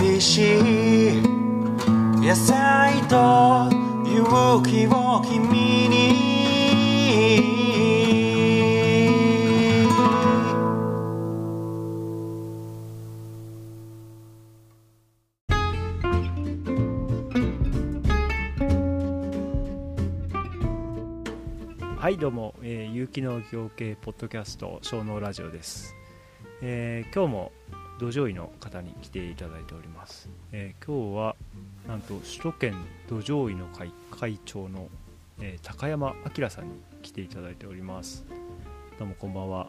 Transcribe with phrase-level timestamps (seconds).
[0.00, 1.22] 美味しい
[2.20, 3.68] 野菜と
[4.06, 6.28] 勇気を君に。
[21.98, 25.94] はいどうも、えー、有機農業系ポッドキャスト小農ラジオです、
[26.62, 27.52] えー今日も
[27.98, 31.36] 土壌医の方に来ていただいております、えー今日は
[31.88, 32.74] なんと首都圏
[33.08, 34.88] 土壌医の会会長の、
[35.40, 38.24] えー高山明さんに来ていただいております。
[38.98, 39.68] どうもこんばんは。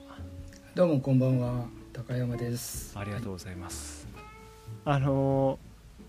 [0.76, 1.66] どうもこんばんは。
[1.92, 2.98] 高山です。
[2.98, 4.08] ありがとうございます、
[4.86, 5.58] あの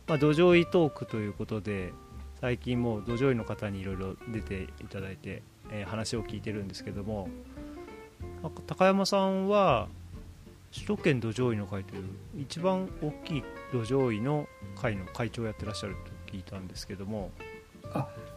[0.07, 1.93] ーまあ、土壌医トークということで
[2.41, 7.29] 最近もう土壌医の方にいろいろ出ていただいて、えー話を聞いてるんですけども
[8.67, 9.89] 高山さんは
[10.73, 12.05] 首都圏土壌医の会という
[12.39, 14.47] 一番大きい土壌医の
[14.81, 17.31] 会の会長をやってらっしゃると聞いたんですけども。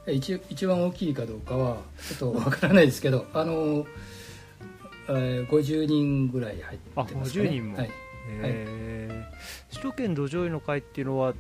[0.07, 3.85] え一一番大きいかどうかはちょっとわからないですけど あの、
[5.09, 7.77] えー、50人ぐらい入ってますか、ね、50人も。
[7.77, 7.89] はい、
[8.41, 9.73] えー。
[9.75, 11.35] 首都圏土壌医の会っていうのは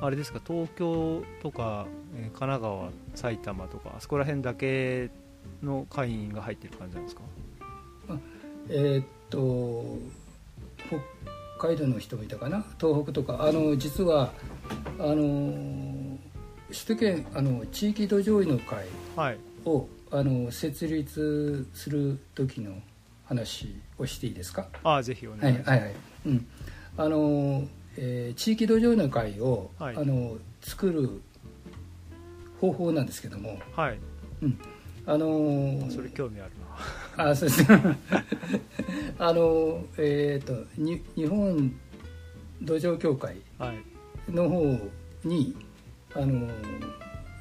[0.00, 5.10] あれですか東京とか、えー神奈川埼玉とかあそこら辺だけ
[5.62, 7.22] の会員が入ってる感じなんですか？
[8.68, 9.98] えーっと
[10.88, 12.64] 北海道の人もいたかな？
[12.80, 13.44] 東北とか。
[13.44, 14.32] あの実は
[14.98, 16.18] あの
[16.68, 18.84] 首都圏あの地域土壌医の会
[19.16, 19.38] はい。
[19.64, 22.74] をあの設立する時の
[23.24, 24.68] 話をしていいですか？
[24.82, 25.96] ああぜひお願いします、はいはいはい、
[26.26, 26.46] うん、
[26.98, 29.96] あの、えー地域土壌の会を、はい。
[29.96, 31.22] あの作る
[32.60, 33.58] 方法なんですけども。
[33.74, 33.98] はい。
[35.06, 36.63] あのそれ興味あるな
[37.16, 37.68] あそうです。
[37.70, 37.98] ね
[39.18, 41.72] あのえっ、とに日本
[42.62, 44.32] 土壌協会はい。
[44.32, 44.64] の方
[45.24, 45.54] に
[46.14, 46.48] あの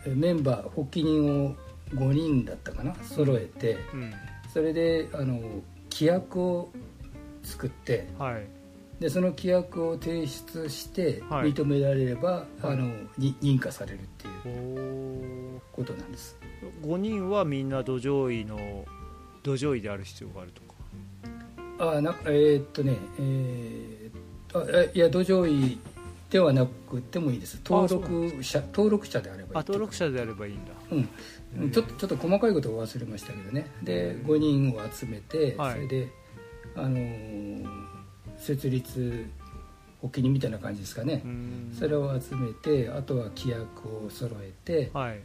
[0.05, 1.55] メンバー発起人を
[1.93, 4.13] 5人だったかな揃えて、うん。
[4.53, 5.39] それであの
[5.91, 6.69] 規約を
[7.43, 8.45] 作ってはい。
[8.99, 11.51] でその規約を提出してはい。
[11.53, 12.45] 認められれば、はい。
[12.63, 15.59] あのに認可されるっておいうー。
[15.71, 16.37] ことなんです。
[16.83, 18.85] 5人はみんな土壌医の
[19.43, 25.79] 土壌医である必要があるとかあなえーっとねえーあえいや土壌医
[26.29, 36.09] ではなくてもいいです登録者登録者であればいいあ登録者であればいいんだうんちょっとちょっと細かいことを忘れましたけどねで5人を集めて、はいそれで
[36.75, 37.67] あのー
[38.37, 39.25] 設立
[40.01, 41.23] 発起人みたいな感じですかね、
[41.79, 45.19] それを集めてあとは規約を揃えて、はい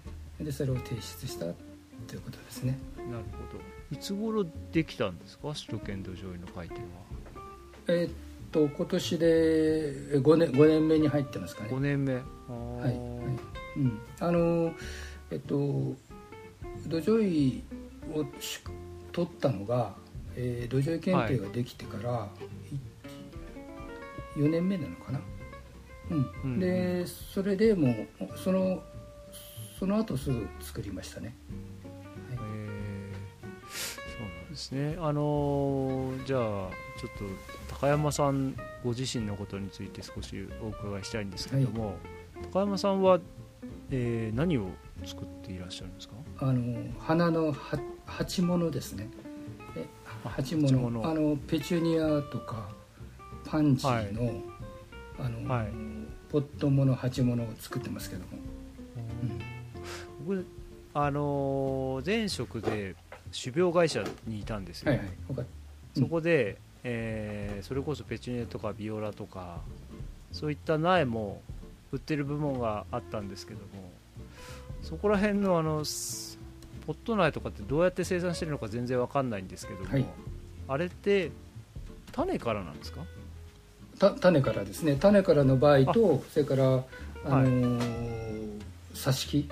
[0.44, 5.54] でそれを提出したということですねなるほどいつ頃できたんですか？
[5.54, 7.02] 首都圏土壌医の会っていうのは。
[7.88, 8.12] えーっ
[8.50, 11.70] と今年で5年 ,5 年目に入ってますかね。
[11.70, 12.14] 5年目。
[12.14, 12.22] はい、
[12.84, 12.94] はい。
[13.76, 14.74] うん、あの
[15.30, 15.56] えっと
[16.86, 17.62] 土壌医
[18.14, 18.60] をし
[19.12, 19.94] 取ったのが、
[20.34, 22.28] えー土壌医検定ができてから、
[24.36, 25.20] 4年目なのかな、
[26.10, 26.58] うんうん。
[26.58, 28.82] でそれでもうその
[29.78, 31.34] その後すぐ作りましたね
[34.58, 34.96] ですね。
[34.98, 36.68] あのーじゃあちょっ
[37.16, 41.94] と高山さんご自身のことについて少しお伺いしたいんですけども、
[42.52, 43.20] 高山さんは、
[43.90, 44.66] えー何を
[45.04, 46.14] 作っていらっしゃるんですか？
[46.40, 49.08] あの花のは鉢物ですね。
[50.24, 51.08] 鉢物。
[51.08, 52.68] あのペチュニアとか
[53.44, 54.42] パンジーの,、
[55.20, 55.68] あのはい。
[56.30, 58.28] ポット物鉢物を作ってますけども、
[60.26, 60.44] 僕
[60.94, 62.96] あのー前職で
[63.32, 65.46] 種苗会社にいたんですよ、はいはい
[65.98, 69.58] そこで、えーそれこそペチュニアとかビオラとか
[70.32, 71.40] そういった苗も
[71.90, 73.66] 売ってる部門があったんですけども
[74.82, 76.38] そこら辺のあのス
[76.86, 80.04] ポット苗とかってどうやって生産してるのか全然わかんないんですけども、はい。
[80.68, 81.32] あれって
[82.12, 83.00] 種からなんですか？
[83.98, 84.96] た種からですね。
[85.00, 86.64] 種からの場合とそれから
[87.24, 88.58] あのー
[88.94, 89.48] 挿し木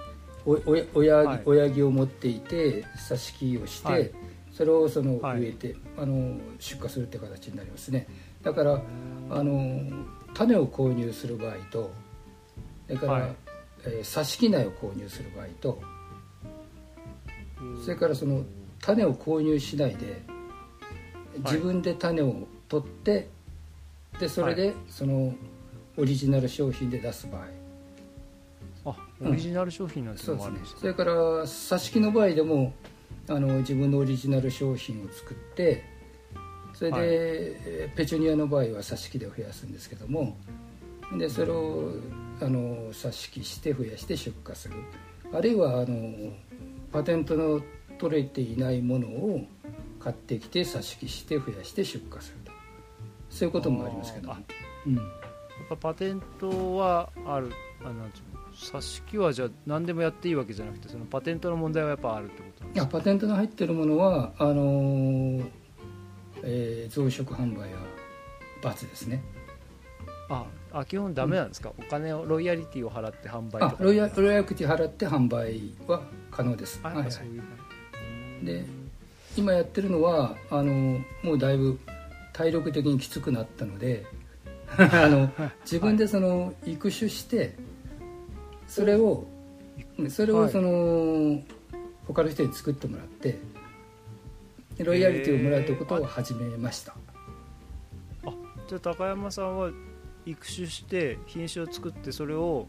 [0.47, 1.43] 親,、はい。
[1.45, 4.11] 親木を持っていて挿し木をして、はい。
[4.53, 5.41] それをそのはい。
[5.41, 8.07] 植えて、あの出荷するって形になりますね。
[8.43, 8.83] だから
[9.31, 9.81] あの
[10.35, 11.91] 種を購入する場合と
[12.87, 13.37] それから、はい。
[13.85, 15.81] えー挿し木苗を購入する場合と
[17.85, 18.45] それからその
[18.81, 20.23] 種を購入しないで
[21.39, 23.29] 自分で種を取って
[24.19, 25.35] でそれでその
[25.97, 27.47] オリジナル商品で出す場合
[28.87, 31.13] あオリジナル商品なんてそうですねのもあるんですか、それから
[31.45, 32.73] 挿し木の場合でも
[33.29, 35.85] あの自分のオリジナル商品を作って
[36.73, 37.07] それで、はい。
[37.09, 40.37] えーペチュニアの場合は挿し木で増やすんですけども
[41.19, 41.93] でそれを
[42.41, 44.75] あの挿し木して増やして出荷する。
[45.33, 46.33] あるいはあの
[46.93, 47.61] パテントの
[47.99, 49.47] 取れていないものを
[49.99, 52.53] 買ってきて挿し木して増やして出荷すると。
[53.31, 54.39] そういうこともありますけど、あ
[54.87, 55.05] うん、やっ
[55.71, 57.51] ぱパテントはある
[57.81, 58.36] あなんていうの？
[58.57, 62.97] 挿し木はじゃあ何でもやっていいわけじゃなくてそのパテントの問題はやっぱあるってことなんいですか？
[62.97, 65.45] やパテントの入ってるものはあのー
[66.43, 67.81] えー増殖販売は
[68.63, 69.23] 罰ですね。
[70.29, 73.67] ああ基本ダメなんですか、お金をロイヤリティを払って販売とか？
[73.79, 76.81] あロイヤロイヤリティ払って販売は可能です。
[76.83, 77.49] あやっぱそういう感
[78.41, 78.65] じ、で
[79.37, 81.79] 今やってるのはあのもうだいぶ
[82.33, 84.05] 体力的にきつくなったので
[84.77, 85.31] あの
[85.63, 87.55] 自分でその育種して
[88.67, 89.27] それを
[90.09, 91.43] それをその、
[92.07, 93.39] 他の人に作ってもらって
[94.77, 96.95] でロイヤリティをもらうということを始めました。
[98.69, 99.71] じゃあ高山さんは
[100.25, 102.67] 育種して品種を作ってそれを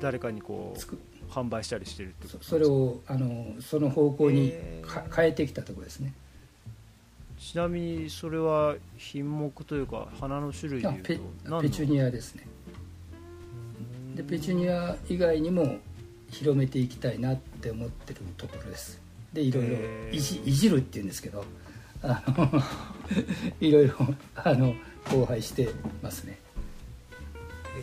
[0.00, 4.86] 誰かにこう販売したりしてるってことそそれをあのその方向にへー。
[4.86, 6.12] か変えてきたところですね。
[7.38, 11.60] ちなみにそれは品目というか花の種類であペいうと何の？
[11.62, 12.46] ペチュニアですね
[14.14, 15.78] でペチュニア以外にも
[16.30, 19.00] 広めていきたいなって思ってるところです。
[19.32, 19.76] でいろいろ
[20.10, 21.44] いじいじるっていうんですけど
[22.02, 22.62] あの
[23.60, 23.94] いろいろ
[24.34, 24.74] あの
[25.04, 25.68] 交配して
[26.02, 26.38] ますね。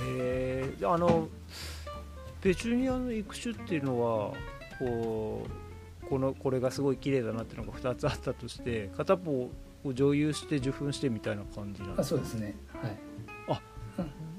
[0.01, 0.79] えー。
[0.79, 1.27] じゃああの
[2.41, 4.33] ペチュニアの育種っていうのは
[4.80, 5.45] こ
[6.03, 9.50] うこのこれがすごい綺麗だなっていうのが2つあったとして片方
[9.83, 12.45] を蒸油して受粉してみたいな感じなんですあそうですね。
[12.45, 12.56] はい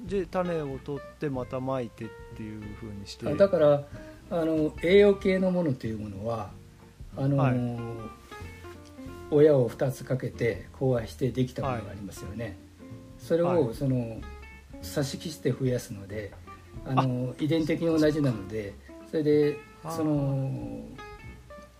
[0.08, 3.28] で種を取ってまた巻いてっていう風にして。
[3.28, 3.84] あだから
[4.30, 6.50] あの栄養系のものというものは
[7.16, 7.56] あの、はい。
[9.30, 12.56] 親を2つかけて交配してできたものがありますよね、
[13.18, 13.58] それはい。
[13.58, 14.20] をその
[14.82, 16.32] 挿し木して増やすので
[16.86, 18.74] あの遺伝的に同じなので
[19.10, 19.58] それで
[19.90, 20.82] その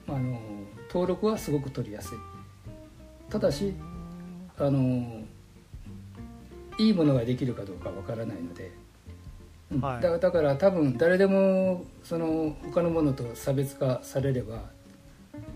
[0.09, 0.41] あの
[0.89, 2.19] 登録はすごく取りやすい。
[3.31, 3.75] ただし
[4.59, 5.18] あの
[6.79, 8.73] いいものができるかどうかわからないので、
[9.73, 9.81] うん。
[9.81, 10.03] はい。
[10.03, 14.63] だだから多分誰でもその他のものと差別化されれば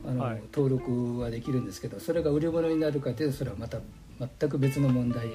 [0.07, 0.43] あの、はい。
[0.53, 3.79] 登録はできるんですけどそれが売り物になるかというとそれはまた
[4.19, 5.29] 全く別の問題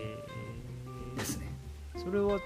[1.15, 1.47] ですね。
[1.97, 2.39] それは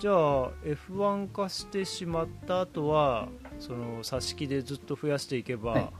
[0.00, 3.28] じゃあ F1 化してしまった後は
[3.60, 5.90] その挿し木でずっと増やしていけば、はい。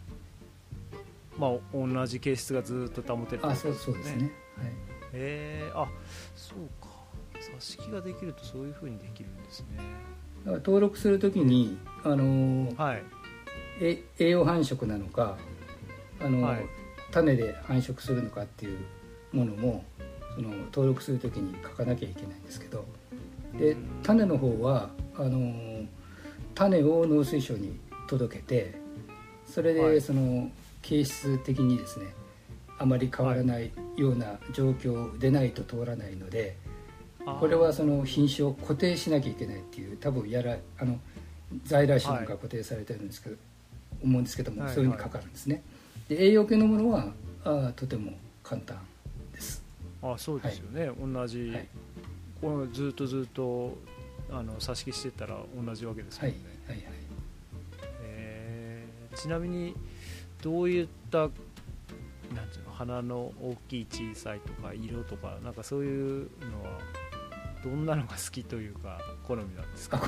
[1.39, 4.33] まあ同じ形質がずっと保てるってことあそうそうですね。
[4.57, 4.67] はい。
[4.69, 4.73] へ
[5.13, 5.87] えあ
[6.55, 6.93] そうか。
[7.57, 9.67] 挿し木ができるとそういうふうにできるんですね。
[10.45, 13.03] だから登録するときにあのはい。
[13.81, 15.37] え栄養繁殖なのか
[16.21, 16.67] あの、はい。
[17.11, 18.79] 種で繁殖するのかっていう
[19.33, 19.85] ものも
[20.35, 22.85] その登録するときに書かなきゃいけないんですけど。
[23.59, 24.01] でうん。
[24.03, 25.85] 種の方はあの
[26.55, 28.75] 種を農水省に届けて
[29.47, 30.01] それではい。
[30.01, 30.51] その
[30.83, 32.15] 形質的にですね
[32.79, 36.57] あまり変わらないような状況でないと通らないので、
[37.41, 40.99] これはその品種を固定しなきゃいけないっていう多分やらあの
[41.65, 43.37] 在来種なんか固定されてるんですけど、
[44.03, 45.63] 思うんですけども、はいそういうふうにかかるんですね。
[46.09, 47.13] で栄養系のものは
[47.45, 48.13] あーとても
[48.43, 48.79] 簡単
[49.33, 49.63] です。
[50.03, 51.69] あそうですよね、同じ、はい。
[52.41, 53.77] このずっとずっと
[54.31, 56.37] あの挿し木してたら同じわけですもはい
[56.67, 56.85] はいはい。
[58.03, 59.77] えーちなみに
[60.43, 62.72] どういったなんていうの？
[62.87, 66.79] 花の大きい小さいとか色とかなんかそういうのは
[67.63, 69.99] どんなのが好きというか好みなんですか？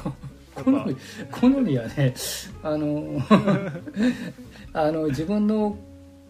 [0.56, 0.96] 好み
[1.30, 2.14] 好みはね
[2.62, 3.20] あの
[4.72, 5.76] あの自分の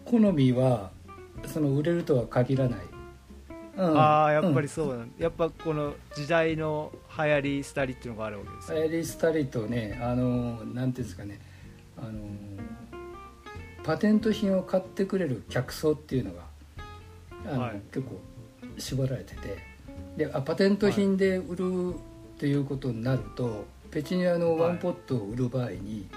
[0.05, 0.91] 好みは
[1.47, 2.79] その売れるとは限らない、
[3.77, 3.97] うん。
[3.99, 4.61] ああやっぱうん。
[4.61, 11.39] りそうなん、やっぱこの時代の流行り廃りっていうのがあるわけですよエリスタリとねあのなんていうんですかね
[11.97, 12.11] あの
[13.85, 16.41] パテント品を買ってくれる客層っていうのが
[17.45, 17.81] あの、はい。
[17.93, 18.19] 結構
[18.79, 19.57] 絞られてて。
[20.17, 21.95] であパテント品で売る
[22.39, 26.07] ということになると、ペチュニアのワンポットを売る場合に、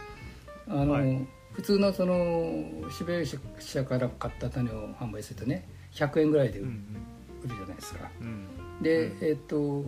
[0.67, 1.27] あのはい。
[1.53, 8.11] 普通のそのシベリア社から買った種を販売するとね100円ぐらいで売る,、うんじゃないですか。
[8.21, 8.47] うん。
[8.83, 9.29] で、うん。
[9.29, 9.85] えっ、と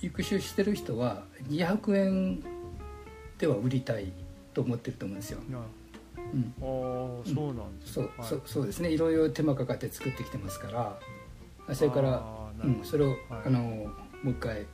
[0.00, 2.42] 育種してる人は200円
[3.38, 4.12] では売りたい
[4.54, 5.40] と思ってると思うんですよ、
[6.32, 6.54] うん。
[6.58, 8.28] あそうなんですそうねはい。
[8.28, 8.90] そうそうですね。
[8.90, 10.98] いろいろ手間かかって作ってきてますから。
[11.68, 12.22] あそれから、
[12.64, 13.18] うん、それを、はい。
[13.46, 13.92] あのも
[14.26, 14.66] う一回、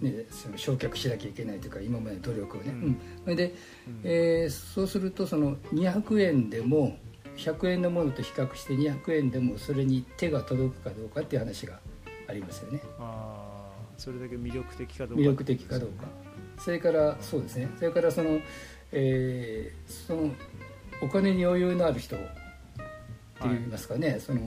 [0.00, 2.82] ね、その焼却しなきゃいけないというか今までの努力をね、うん。
[2.82, 2.98] うん。
[3.24, 3.54] それで、
[3.86, 4.00] うん。
[4.04, 6.98] えーそうするとその200円でも
[7.36, 11.78] 100円のものと比較して200円でもそれに手が届くかどうかっていう話が
[12.28, 12.80] ありますよね。
[12.98, 15.22] あそれだけ魅力的かどうか。
[15.22, 16.04] 魅力的かどうか。
[16.58, 17.68] それからそうですね。
[17.76, 18.40] それからその、
[18.92, 20.30] えーその
[21.02, 22.26] お金に余裕のある人って
[23.42, 24.40] 言いますかね、その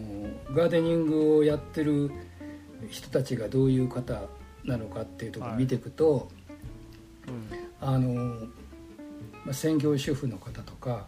[0.52, 2.12] ガーデニングをやってる
[2.90, 4.22] 人たちがどういう方
[4.66, 6.28] なのかっていうところを見ていくと、
[7.28, 7.60] うん。
[7.82, 8.48] あの
[9.46, 11.08] まあ専業主婦の方とか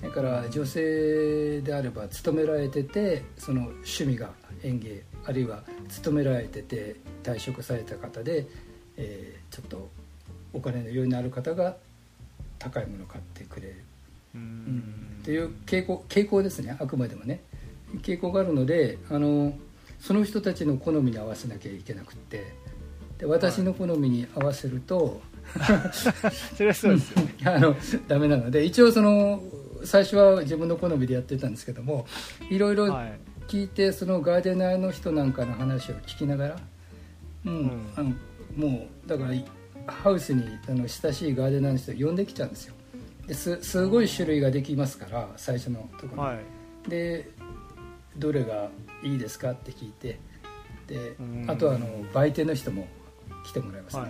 [0.00, 4.30] それから女性であれば勤められててその趣味が
[4.64, 8.46] 園芸あるいは勤められてて退職された方で、
[8.96, 9.90] えーちょっと
[10.54, 11.76] お金の余裕のある方が
[12.58, 13.84] 高いものを買ってくれる、
[14.34, 14.44] ううん。
[14.44, 16.76] んっていう傾向傾向ですね。
[16.78, 17.42] あくまでもね。
[18.02, 19.54] 傾向があるのであの
[20.00, 22.54] その人たちの好みに合わせなきゃいけなくって。
[23.18, 25.20] で私の好みに合わせると、
[26.56, 27.34] それはそうですよね。
[27.46, 27.76] あの
[28.08, 29.42] ダメなので一応その
[29.84, 32.06] 最初は自分の好みでやってたんですけども
[32.50, 33.18] いろいろはい。
[33.48, 36.56] 聞いてそのガーデナーの人なんかの話を聞きながら、
[37.44, 37.70] うんうん。
[37.96, 38.14] あの
[38.56, 39.34] もうだから
[39.86, 42.74] ハウスにあの親しいガーデナーの人を呼んできちゃうんですよ。
[42.74, 42.81] で
[43.30, 46.34] すすごい種類ができますから最初のところに、は
[46.86, 46.90] い。
[46.90, 47.28] で
[48.16, 48.68] どれが
[49.02, 50.18] いいですかって聞いて
[50.86, 51.44] でうん。
[51.48, 52.86] あとはあの売店の人も
[53.44, 54.08] 来てもらいますね、は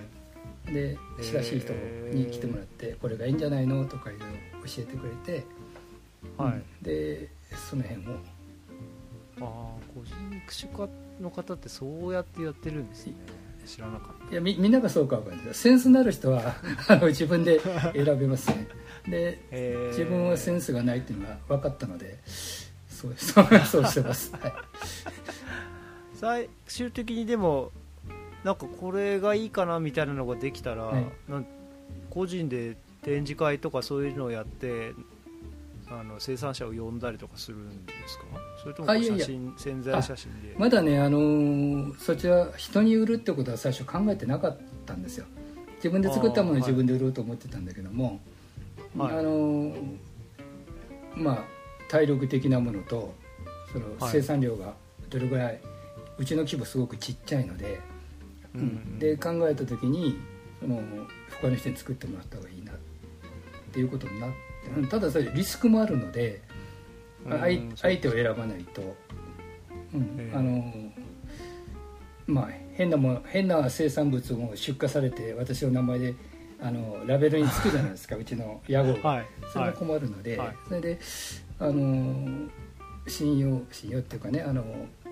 [0.69, 0.73] い。
[0.73, 4.27] で親しい人に来てもらって、これがいいんじゃないのとかいろいろ
[4.67, 5.45] 教えてくれて、
[6.37, 6.65] はい、うん。
[6.83, 7.29] で
[7.71, 8.11] その辺を。
[9.41, 9.47] ああ
[9.95, 10.15] 個人
[10.45, 10.89] 育種家
[11.21, 13.15] の方ってそうやってやってるんですね。
[13.65, 15.63] 知らなかっいやみみんながそうかわかんないです。
[15.63, 16.55] センスのある人は
[16.89, 17.61] あの自分で
[17.93, 18.69] 選べますね
[19.09, 19.89] でたへー。
[19.89, 24.53] 自分はセンスがないっていうのが分かったのでそう そうそうしてます、はい、
[26.15, 27.73] 最終的にでも
[28.45, 31.05] なんかこれがいいかなみたいなのができたら、はい。
[32.11, 34.93] 個人で展示会とかそういうのをやって
[35.89, 38.25] あの生産者を呼んだりとかするんですか？
[38.63, 39.25] それともあいやいや。
[39.25, 40.55] 写真潜在写真で。
[40.59, 45.27] まだねあのーそちら人に売るってことは最初考えてなかったんですよ。
[45.77, 48.21] 自分で作ったものを自分で売ろうと思ってたんだけども、
[48.97, 49.19] はい。
[49.19, 49.97] あのー
[51.15, 51.45] まあ
[51.89, 53.15] 体力的なものと
[53.73, 54.13] そのはい。
[54.13, 54.75] 生産量が
[55.11, 55.61] どれぐらい、
[56.19, 57.81] うちの規模すごくちっちゃいので、
[58.55, 58.65] ううん。
[58.65, 58.99] ん。
[58.99, 60.17] で考えた時に
[60.61, 60.81] その
[61.41, 62.77] 他の人に作ってもらった方がいいなっ
[63.73, 64.37] ていうことになって
[64.81, 66.41] うんただそれリスクもあるので、
[67.27, 68.97] うん相手を選ばないと、
[69.95, 70.17] うん。
[70.19, 70.37] ええ。
[70.37, 70.73] あの
[72.27, 76.15] まあ変なもの変な生産物も出荷されて私の名前で
[76.63, 78.95] あのラベルにつくじゃないですか うちの屋号。
[79.03, 79.27] が、はい。
[79.53, 80.57] それがはい困るので、はい。
[80.69, 80.99] それで
[81.59, 82.49] あの
[83.09, 84.63] 信用信用っていうかねあの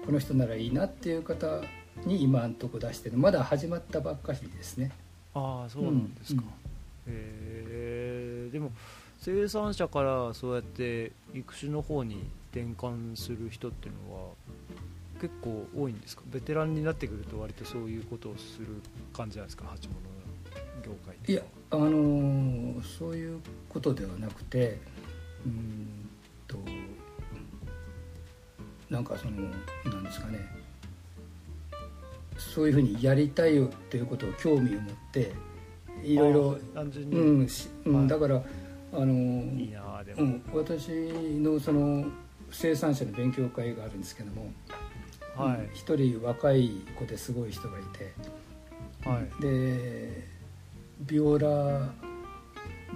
[0.07, 1.61] この人ならいいなっていう方
[2.07, 3.19] に今んとこ出してる。
[3.19, 4.92] まだ始まったばっかりですね。
[5.35, 6.49] ああそうなんですか、うん。
[6.49, 6.50] へ
[7.12, 8.49] え。
[8.52, 8.73] でも
[9.19, 14.30] 生産者からそうやって育種の方に転換する人っていうのは
[15.21, 16.23] 結構多いんですか？
[16.33, 18.66] ベテランになってくると割とそういうことをする
[19.12, 19.64] 感じなんですか？
[19.66, 19.99] 鉢物
[20.90, 24.78] 業界っていやあのそういうことではなくて
[25.47, 26.09] うーん
[26.47, 26.59] と
[28.88, 29.42] なんかその
[29.85, 30.38] なんですかね。
[32.37, 35.32] そういうふうにやりたいよっていうことを興味を持って
[36.02, 36.59] いろいろ
[37.85, 38.42] うん、だから
[38.92, 39.12] あの
[39.61, 42.06] いいなあでも、うん、私のその
[42.50, 44.50] 生産者の勉強会があるんですけども
[45.37, 45.61] はい。
[45.61, 48.12] うん一人若い子ですごい人がいて
[49.09, 49.42] はい。
[49.42, 50.29] で
[51.00, 51.88] ビオラ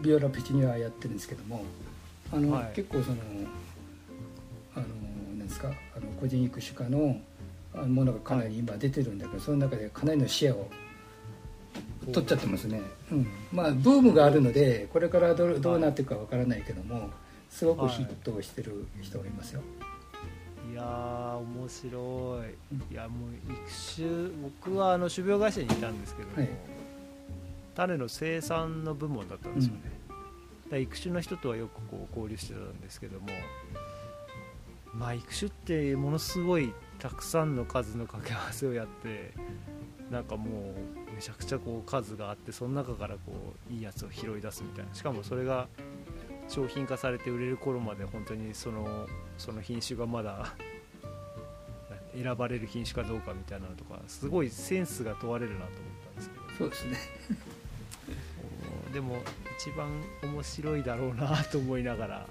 [0.03, 1.65] ビオラペチュニアやってるんですけども
[2.33, 2.73] あの、はい。
[2.75, 3.17] 結構その
[4.77, 4.87] あの
[5.39, 7.17] なんですかあの個人育種家の
[7.87, 10.69] ものがかなり今出てるんだけど、その中でかなりのシェアを
[12.13, 12.81] 取っちゃってますね、
[13.11, 17.11] うん、まあブームがあるのでこれからどうどうなっていくかわからないけども
[17.51, 19.63] すごくヒットしてる人がいますよ、
[20.71, 22.41] いやー面白
[22.91, 22.93] い。
[22.93, 23.55] いやもう育
[23.97, 24.07] 種
[24.67, 26.74] 僕はあの種苗会社にいたんですけども、はい
[27.75, 30.17] 種の生産の部門だったんですよね、だか
[30.73, 33.27] ら育種の人とはよくこう交流してたんですけども
[34.95, 39.33] まあ育種ってものすごいたくさんの数の掛け合わせをやって
[40.11, 40.75] なんかも
[41.11, 44.95] うめちゃくちゃこう数があってその中からこういいやつを拾い出すみたいな。
[44.95, 45.69] しかもそれが
[46.49, 49.07] 商品化されて売れる頃まで本当にその
[49.39, 50.55] その品種がまだ
[52.15, 56.45] 選ばれる品種かどうかみたいなのとかすごいセンスが問われるなと思ったんですけど。
[56.59, 56.99] そうですね
[58.95, 59.17] でも
[59.59, 59.89] 一番
[60.23, 62.27] 面白いだろうなと思いながら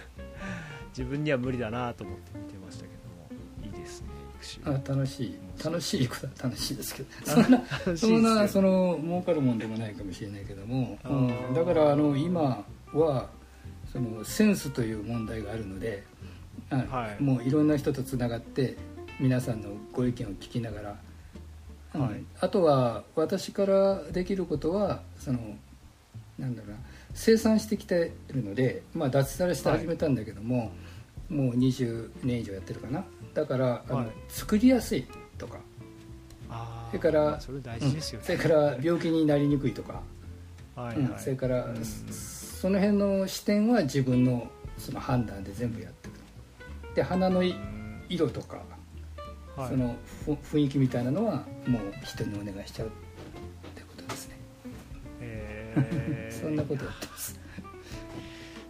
[0.96, 4.18] 自分には無理だなと思って見てましたけどもいいですね
[4.56, 5.38] 育あ種楽しい。
[5.62, 7.08] 楽しいことは楽しいですけど。
[7.26, 11.28] そんなそんなよその儲かるもんでもないかもしれないけども、あうん。
[11.28, 13.28] ーだからあの今は
[13.92, 16.04] そのセンスという問題があるので、
[16.70, 17.22] あはい。
[17.22, 18.76] もういろんな人とつながって
[19.18, 20.96] 皆さんのご意見を聞きながら、
[21.94, 22.00] うん。
[22.02, 22.24] はい。
[22.40, 25.56] あとは私からできることはその
[26.38, 26.76] なんだろうな
[27.14, 30.70] 生産してきてるので、まあ、脱サラして始めたんだけども、
[31.28, 33.04] もう20年以上やってるかな。
[33.34, 34.08] だからあの、はい。
[34.28, 35.58] 作りやすいとか。
[36.90, 40.00] それからまあそれ大事ですよね、それから病気になりにくいとか、
[40.74, 40.96] はいはい。
[40.96, 41.18] うん。
[41.18, 46.14] それから、うんその辺の視点は自分のその判断で全部やってる。
[46.94, 48.02] で花のいうん。
[48.08, 48.62] 色とか、
[49.56, 49.68] はい。
[49.70, 52.90] そのふ雰囲気みたいなのはもう人にお願いしちゃうっ
[53.74, 54.36] てことですね、
[55.20, 57.38] えーそんなことやってます。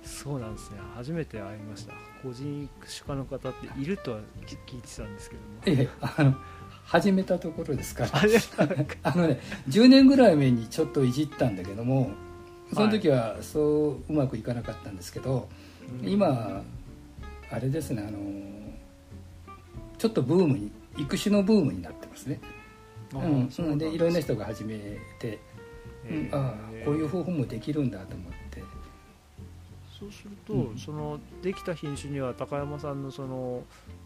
[0.04, 0.78] そうなんですね。
[0.96, 1.94] 初めて会いました。
[2.22, 4.18] 個人主家の方っているとは
[4.66, 5.80] 聞いてたんですけども。
[5.80, 6.34] ええあの
[6.84, 8.10] 始めたところですから。
[9.02, 12.10] あ のね10年ぐらい前にちょっといじったんだけども
[12.72, 15.48] その時はそううまくいかなかったんですけど、
[16.02, 16.62] 今
[17.50, 18.18] あれですねあの
[19.98, 22.40] ちょっとブームに育種のブームになってますね、
[23.14, 24.78] あうんーそでいろんな人が始め
[25.18, 25.38] て、
[26.04, 26.16] うん。
[26.16, 26.36] えー。
[26.36, 28.62] ああこういう方法もできるんだと思って。
[29.98, 30.78] そうすると、うん。
[30.78, 33.62] そのできた品種には高山さんのその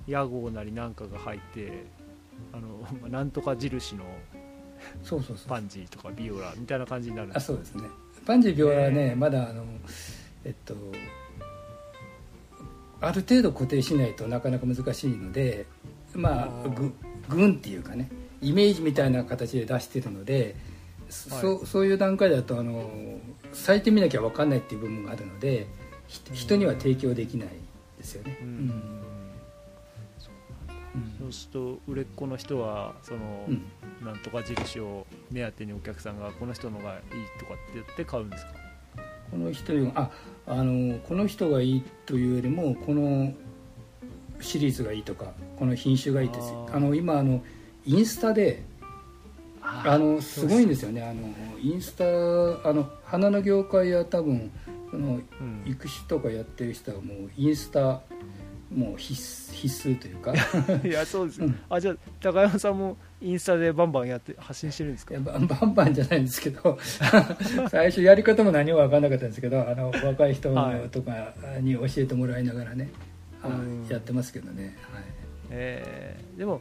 [0.06, 1.84] 屋号なりなんかが入って
[2.52, 4.04] あのなんとか印の
[5.02, 5.48] そうそうそう。
[5.48, 7.84] パンジーとかビオラみたいな感じになるんですあそうですね。
[8.26, 9.16] パンジー病はね、えー。
[9.16, 9.64] まだあの
[10.44, 10.74] えっと
[13.00, 15.66] ある程度固定しないとなかなか難しいので
[16.14, 16.70] まああー。
[16.70, 16.92] ぐ
[17.28, 20.56] 群っていうかねイメージみたいな形で出してるので、
[21.12, 22.90] そそうそういう段階だとあの
[23.52, 25.66] 咲いてみなきゃ分かんないっていう部分があるので
[26.08, 27.48] ひ人には提供できない
[27.98, 28.50] ですよね、ううん。
[28.50, 28.70] ん
[30.94, 31.14] うん。
[31.20, 33.62] そうすると売れっ子の人はその、うん。
[34.04, 37.00] なんとか印を目当てにお客さんがこの人のがいい
[37.38, 38.52] とかって言って買うんですか？
[39.30, 40.10] この人あ
[40.46, 43.32] あのこの人がいいというよりもこの
[44.40, 46.52] シリーズがいいとかこの品種がいいです。
[46.72, 47.44] あの今あの
[47.86, 48.64] インスタで
[49.62, 51.02] あのすごいんですよね。
[51.02, 51.22] あの
[51.60, 52.04] インスタ
[52.68, 54.50] あの花の業界は多分
[54.90, 55.62] そのうん。
[55.64, 58.00] 育種とかやってる人はもうインスタ
[58.74, 60.32] もう必須必須というか。
[60.84, 61.58] いやそうです、うん。
[61.68, 65.14] あじゃあ高山さんもインスタでバンバンやって発信してるんですか？
[65.18, 66.78] バンバンじゃないんですけど。
[67.70, 72.90] 最初やり方も何も分かんなかったんですけどあの若い人はいとかに教えてもらいながらね、
[73.42, 73.86] あうん。
[73.88, 75.02] やってますけどね、はい、
[75.50, 76.38] えー。
[76.38, 76.60] でも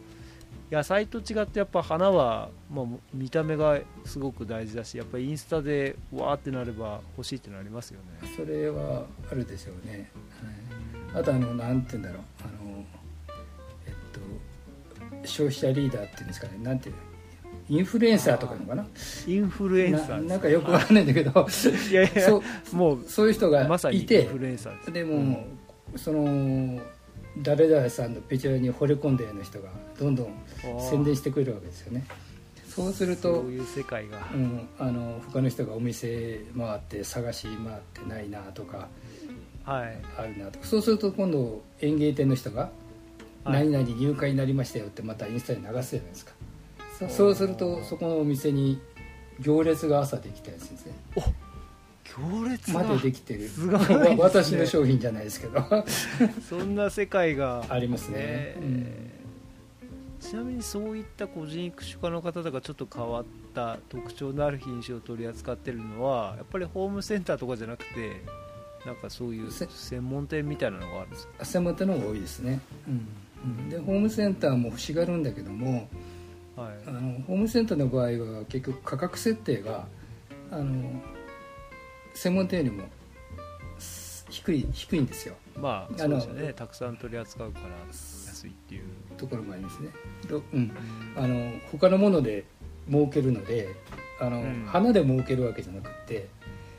[0.71, 8.29] 野菜と違ってやっぱ花はもう見た目がすごく大事だしやっぱりインスタでわーってなれば欲しいってなりますよね。
[8.38, 10.10] それはあるでしょうね、
[11.13, 12.21] はい、あとあのなんて言うんだろう。
[12.45, 12.86] あの
[13.86, 13.93] えっ
[15.21, 16.57] と消費者リーダーっていうんですかね。
[16.63, 17.01] なんていうの
[17.67, 18.86] インフルエンサーとかのかな。
[19.27, 21.47] インフルエンサーななんかよくわかんないんだけど。
[21.89, 22.41] いやいやそ
[22.73, 24.91] うもうそういう人がまさにインいてフルエンサーです。
[24.93, 25.47] でも、
[25.97, 26.81] その
[27.38, 30.34] 誰々さんのペチュアに惚れ込んだような人がどんどん
[30.80, 32.06] 宣伝してくれるわけですよね。
[32.67, 38.88] そうするとそういう世界が、うん、あの他の人がお店回って探し回ってないなとか
[39.65, 39.98] はい。
[40.17, 40.65] あるなとか。
[40.65, 42.72] そうすると今度園芸店の人が
[43.44, 43.70] 「はい。
[43.70, 46.32] 何々入会になりましたよ」ってまたインスタに流すじゃないですか。
[47.00, 48.80] そそうするとそこのお店に
[49.39, 50.94] 行列が朝できたりするんですね
[52.17, 53.47] 行列まがでできてる。
[53.47, 54.15] すごいね。
[54.19, 55.63] 私の商品じゃないですけど。
[56.50, 57.65] そんな世界が。
[57.69, 59.12] ありますね、え。
[59.17, 59.21] ー
[60.21, 68.21] ちなみにそういった個人育種家の方とかちょっと変わった特徴のある品種を取り扱ってるのはやっぱりホームセンターとかじゃなくて
[68.86, 71.34] なんかそういうせ専門店みたいなのがあるんですか？
[71.39, 72.60] うん専門店の方が多いですね、
[73.43, 75.89] うん、でホームセンターも欲しがるんだけども
[76.56, 76.69] はい。
[76.88, 79.88] あのホームセンターの場合は結局価格設定が
[80.52, 81.02] あの
[82.13, 82.84] 専門店よりも
[83.80, 85.36] す低い低いんですよ。
[85.60, 86.54] まああのそうですよね。
[86.54, 88.84] たくさん取り扱うから安いっていう、
[89.17, 89.89] ところもありますね、
[90.28, 90.71] どうん、
[91.15, 92.45] あの他のもので
[92.89, 93.76] 儲けるので
[94.19, 94.65] あの、うん。
[94.65, 96.28] 花で儲けるわけじゃなくて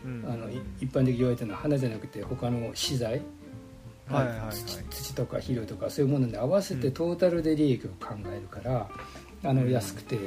[0.05, 0.25] うん。
[0.27, 3.23] あのい一般的に言われてるのは花じゃなくて他の資材、
[4.09, 4.51] はいはいはい。
[4.51, 8.89] 土土とか肥料とかそういうものに合わせてトータルで利益を考えるから、
[9.45, 9.71] あのうん。
[9.71, 10.19] 安くて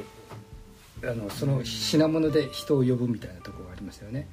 [1.04, 4.28] あのその品物で人を呼ぶみたいなところがありますよね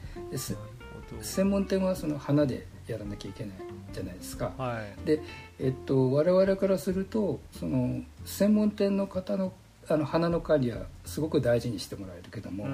[1.22, 3.54] 専門店はその花でやらなきゃいけない
[3.94, 5.08] じゃないですか、はい。
[5.08, 5.22] で、
[5.60, 9.54] えっと、我々からするとその専門店の方の
[9.90, 12.70] あの花の管理はすごく大事にしてもらえるけども、あ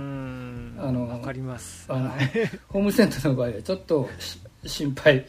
[0.91, 1.87] のわかります。
[1.89, 2.09] あの
[2.69, 5.25] ホームセンターの場合はちょっとし心配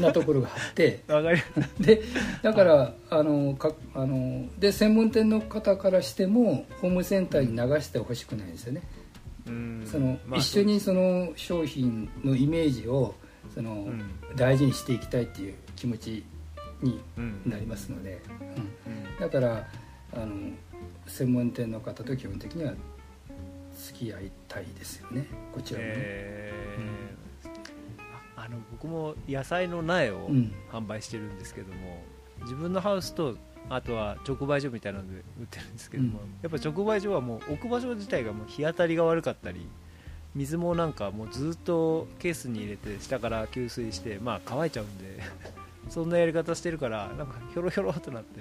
[0.00, 1.00] なところがあって。
[1.80, 2.02] で
[2.42, 9.01] だからあのかあので専門店の方からしてもホームセンターに流してほしくないんですよね、うん
[9.84, 13.14] そのまあ一緒にその商品のイメージを
[13.54, 14.02] その、うん。
[14.36, 16.24] 大事にしていきたいっていう気持ち
[16.80, 17.42] にうん。
[17.46, 18.20] なりますので、
[18.86, 18.92] うん。
[18.92, 19.20] うん。
[19.20, 19.68] だから
[20.14, 20.52] あの
[21.06, 22.72] 専門店の方と基本的には
[23.76, 25.26] 付き合いたいですよね。
[25.52, 28.38] こちらもね、えー。
[28.38, 30.52] ああの僕も野菜の苗をうん。
[30.70, 32.02] 販売してるんですけども、
[32.42, 33.36] 自分のハウスと
[33.68, 36.28] あとは直売所みたいなので売ってるんですけども、うん。
[36.42, 39.66] やっぱ直売所はもう置く場所自体がもう日当たりが悪かったり
[40.34, 45.20] 水もなんかもうずっとケースに入れて下から給水してまあ乾いちゃうんで
[45.88, 48.40] そんなやり方してるからなんかひょろひょろっとなって。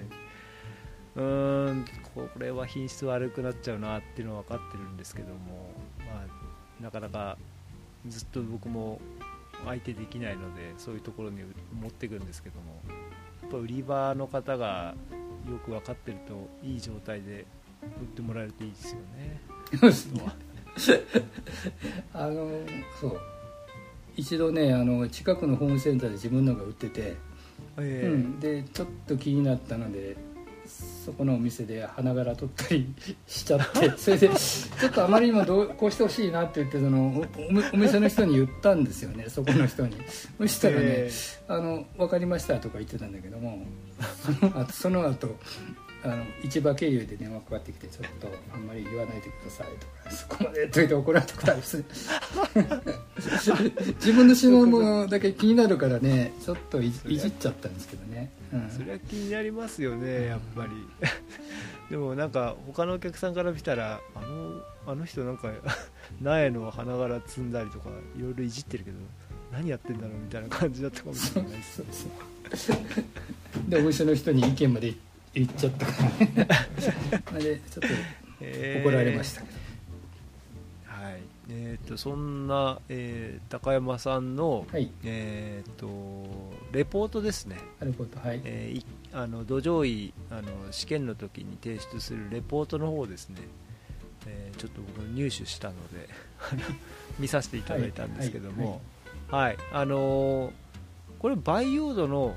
[1.14, 6.26] うーんこれは品質悪くなっちゃうなっていうのは分かってるんですけども、ま
[6.80, 7.38] あ、なかなか
[8.08, 9.02] ずっと僕も
[9.66, 11.42] 相手できないのでそういうところに
[11.80, 12.82] 持ってくるんですけども
[13.52, 14.96] ぱ売り場の方が
[15.50, 17.46] よく分かってるといい状態で
[17.84, 19.42] 売ってもらえるといいですよね。
[22.14, 22.50] あの
[23.00, 23.20] そう。
[24.16, 27.16] 一度ねあの近くのホームセンターで自分のが売ってて、
[27.78, 28.08] ええ。
[28.08, 30.16] うん、でちょっと気になったので
[31.04, 32.94] そこのお店で花柄取ったり
[33.28, 37.26] しちゃって それでちょっとあまりにもどうこうしてほしいなって言ってその
[37.74, 39.98] お店の人に言ったんですよねそこの人に。
[40.38, 41.12] そしたらねえ
[41.50, 43.66] 「あの分かりました」とか言ってたんだけども
[44.40, 45.36] その後その後
[46.04, 51.84] あの市場経由で電話かかってきて「ちょっとあんまり言わないでください」とか「そこまで」と言って怒られたことあります
[53.96, 60.72] 自分の品物だけ気になるからねちょっといいじっちゃったんですけどね、うんそれは気になりますよねやっぱり。
[61.90, 65.52] でもなんか他のお客さんから見たらあのあの人なんか
[66.22, 68.98] 苗の花柄摘んだりとかいろいろいじってるけど
[69.52, 71.84] 何やってんだろうみたいな感じだったかもしれないです。
[73.68, 74.94] でお店の人に意見まで
[75.34, 76.10] 言っちゃったから
[76.44, 76.48] ね。
[76.48, 77.90] あれちょっ
[78.42, 78.84] えー。
[78.84, 79.61] と怒られましたけど、はい
[81.54, 84.90] えー、とそんな、えー高山さんの、はい。
[85.04, 85.88] えー、と
[86.72, 93.42] レポートですね、なるほどはい、えーいあの土壌医あの試験の時に提出するレポートの方ですね、
[94.28, 96.08] えーちょっと僕入手したので
[97.20, 98.82] 見させていただいたんですけども、
[99.30, 99.58] はい。
[99.74, 100.52] あのー
[101.20, 102.36] これ培養土の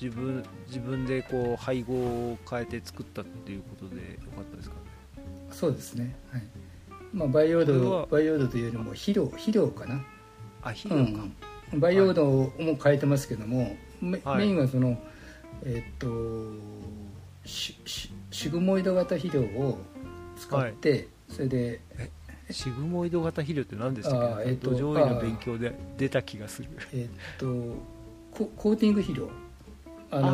[0.00, 1.94] 自分自分でこう配合
[2.32, 4.80] を変えて作ったっていうことでよかったですかね？
[5.52, 6.16] そうですね。
[6.32, 6.42] はい
[7.12, 10.02] まあ培養土培養土というよりも肥料肥料かな。
[10.62, 11.24] あ肥料か、
[11.72, 14.38] うん、培養土も変えてますけども、メはい。
[14.38, 14.98] メインはその
[15.64, 16.06] えっと
[17.44, 19.78] シシシグモイド型肥料を
[20.36, 21.80] 使って、それで
[22.50, 26.68] シグモイド型肥料って何でしたっけ、あーえっと土壌医の勉強で出た気がする。
[26.92, 27.46] えっと
[28.30, 29.28] ココーティング肥料。
[30.10, 30.28] あの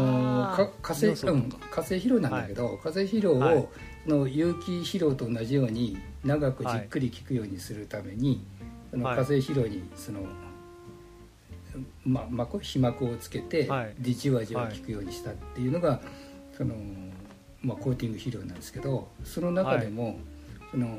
[0.51, 3.73] あーか化成、うん、化成肥料なんだけど、化成肥料を、
[4.07, 8.45] の有機肥料と同じように長くじっくり効くようにするために、
[8.91, 10.21] そのはい化成肥料にその、
[12.05, 13.95] ま膜皮膜をつけて、はい。
[13.99, 16.01] でじわじわ効くようにしたっていうのが、
[16.57, 16.75] その
[17.63, 20.19] まあ、コーティング肥料なんですけどその中でも、
[20.71, 20.99] その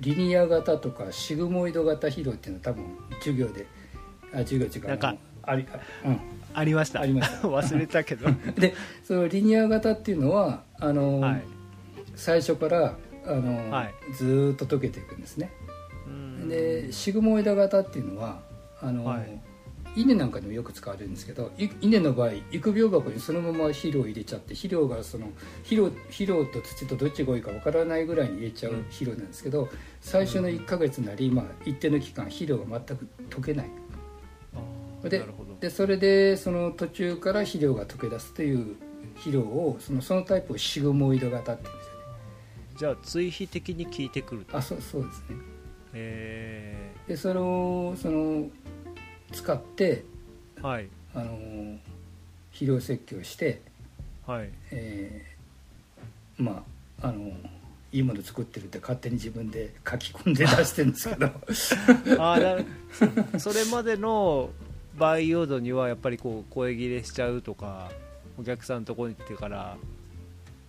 [0.00, 2.84] リニア型とかシグモイド型肥料っていうのは多分
[3.20, 3.66] 授業で
[4.32, 6.20] あ授業違うなんかありあうん。
[6.54, 7.00] ありました。
[7.00, 7.46] ありました。
[7.48, 8.28] 忘れたけど。
[8.58, 8.74] で
[9.04, 11.42] そのリニア型っていうのはあの、はい。
[12.16, 13.94] 最初からあの、はい。
[14.14, 15.50] ずーっと溶けていくんですね。
[16.06, 16.48] うん。
[16.48, 18.40] でシグモイド型っていうのは
[18.80, 19.40] あの、はい。
[19.96, 25.28] 稲なんかでもよく使われるんですけどい稲の場合育苗箱にそのまま肥料を入れちゃって肥料がその
[25.62, 28.82] 肥料肥料と土とどっちが多いかわからないぐらいに入れちゃううん。
[28.84, 29.70] 肥料なんですけど
[30.02, 33.70] 最初の1ヶ月なり、まあ、一定の期間肥料が全く溶けない。
[35.02, 35.24] で
[35.60, 38.76] でそれでその途中から肥料が溶け出すという
[39.14, 41.85] 肥料をそのそのタイプをシグモイド型って言うんです
[42.76, 44.56] じゃあ追肥的に効いてくると。
[44.56, 45.36] あそうそうですね。
[45.94, 48.48] えでそれをその
[49.32, 50.88] 使ってー、はい。
[51.14, 51.78] あの
[52.50, 53.62] 肥料設計をして、
[54.26, 54.50] はい。
[54.70, 55.36] えー
[56.38, 56.62] ま
[57.00, 57.32] ああの
[57.92, 61.26] いいもの作ってるって勝手に自分で書き込んで出してるんですけど。
[62.22, 62.64] あー
[63.32, 64.50] だそれまでの
[64.98, 67.90] 培養土にはやっぱりこう声切れしちゃうとか
[68.38, 69.76] お客さんのところに行ってから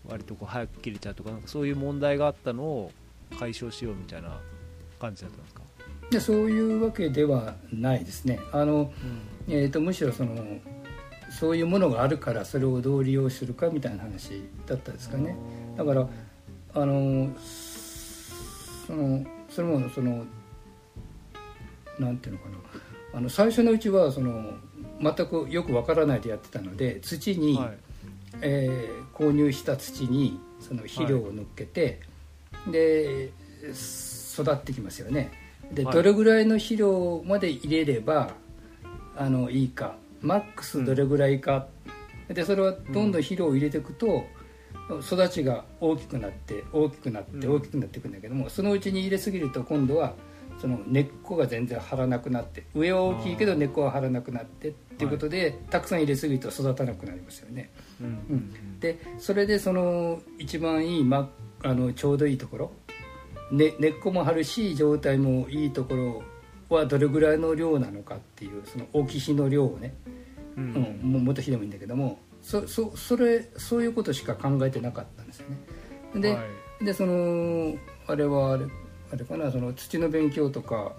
[0.09, 2.91] 割とこう早く切れちゃうとかなんかそういう問題があったのを
[3.37, 4.39] 解消しようみたいな
[4.99, 5.61] 感じだったんですか、
[6.09, 8.39] でそういうわけではないですね。
[8.51, 8.91] あの、
[9.47, 10.35] えー、とむしろその
[11.29, 15.35] そういうものがあるからそれをどう利用するかみたいな話だったですかね。
[15.75, 16.07] だから
[16.73, 20.25] あのそのそれもその
[21.99, 22.57] なんていうのかな。
[23.13, 24.53] あの最初のうちはその
[25.01, 27.77] 全くよくわからないでやってたので土に、はい
[28.41, 31.99] えー購入した土にその肥料を乗っけて、
[32.71, 33.31] で
[34.35, 35.31] 育ってきますよね。
[35.73, 35.95] で、はい。
[35.95, 38.35] どれぐらいの肥料まで入れれば
[39.15, 39.95] あのいいか。
[40.21, 41.67] マックスどれぐらいか、
[42.27, 44.25] でそれはどんどん肥料を入れていくと、
[45.01, 47.55] 育ちが大きくなって大きくなってうん。
[47.55, 50.13] 大きくなっていくんだけども、そのうちに入れすぎると今度は
[50.59, 57.69] その根っこが全然張らなくなって上は大きいけど根っこは張らなくなってっていうことで、たくさん入れすぎると育たなくなりますよね。
[58.01, 58.07] うん。
[58.07, 58.79] うん。
[58.79, 61.29] でそれでその一番いい、ま、
[61.63, 62.71] あのちょうどいいところ、
[63.51, 66.23] ね、根っこも張るし状態もいいところ
[66.69, 69.93] はどれぐらいの量なのかっていうその大きしの量をね、
[70.57, 75.57] ううんんもう元ひでもいいんだけどもそそそれそういうことしか考えてなかったんですよね。
[76.21, 76.41] で,、は
[76.81, 76.85] い。
[76.85, 77.75] でその
[78.07, 78.65] あれはあれ
[79.11, 80.93] あれかなその土の勉強とか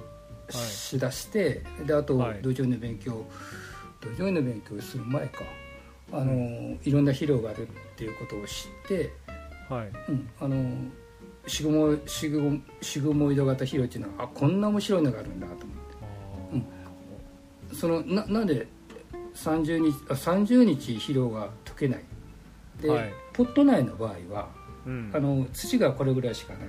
[0.51, 2.42] いしだして、であとはい。
[2.42, 3.25] 土壌の勉強、
[4.01, 5.44] 土壌の勉強する前か。
[6.11, 9.12] あの、いろんな肥料があるっていうことを知って、
[9.68, 9.90] はい。
[10.09, 10.90] うん、あの
[11.47, 15.66] シグモシグシグモイド型肥料っていうのはあこんな面白いのがあるんだと思って。
[17.73, 17.77] うん。
[17.77, 18.66] そのななんで
[19.35, 22.05] 30日あ30日肥料が溶けない。
[22.81, 23.12] で、はい。
[23.35, 24.49] ポット内の場合は
[24.87, 25.11] うん。
[25.14, 26.68] あの土がこれぐらいしかない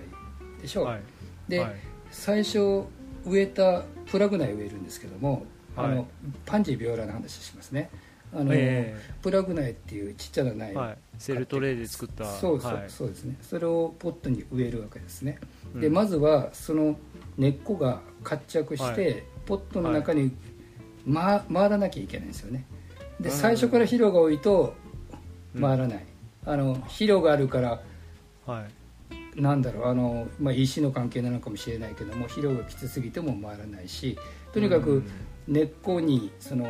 [0.62, 1.02] でしょ、はい
[1.50, 1.76] で、はい。
[2.12, 2.84] 最初
[3.26, 5.96] 植えたプラグ苗植えるんですけども、あはい。
[5.96, 6.08] の
[6.46, 7.90] パンジービオラの話しますね。
[8.34, 10.74] あの、えプラグ苗っていうちっちゃな苗。
[10.76, 10.98] はい。
[11.18, 12.26] セルトレイで作った。
[12.26, 12.90] そうそう、はい。
[12.90, 13.38] そうですね。
[13.42, 15.40] それをポットに植えるわけですね、
[15.74, 15.82] うん。
[15.82, 16.96] でまずはその
[17.38, 19.24] 根っこが活着して、はい。
[19.46, 20.32] ポットの中に、
[21.06, 22.66] ま、回らなきゃいけないんですよね。
[23.20, 23.36] でうん。
[23.36, 24.76] 最初から肥料が多いと
[25.56, 26.06] うん回らない、
[26.46, 27.82] あの肥料があるから
[28.46, 28.72] はい
[29.36, 34.18] なんだろうあの、まあ、石の関係なのかもしれないけども肥料がきつすぎても回らないし
[34.54, 35.12] とにかくうん。
[35.50, 36.68] 根っこにその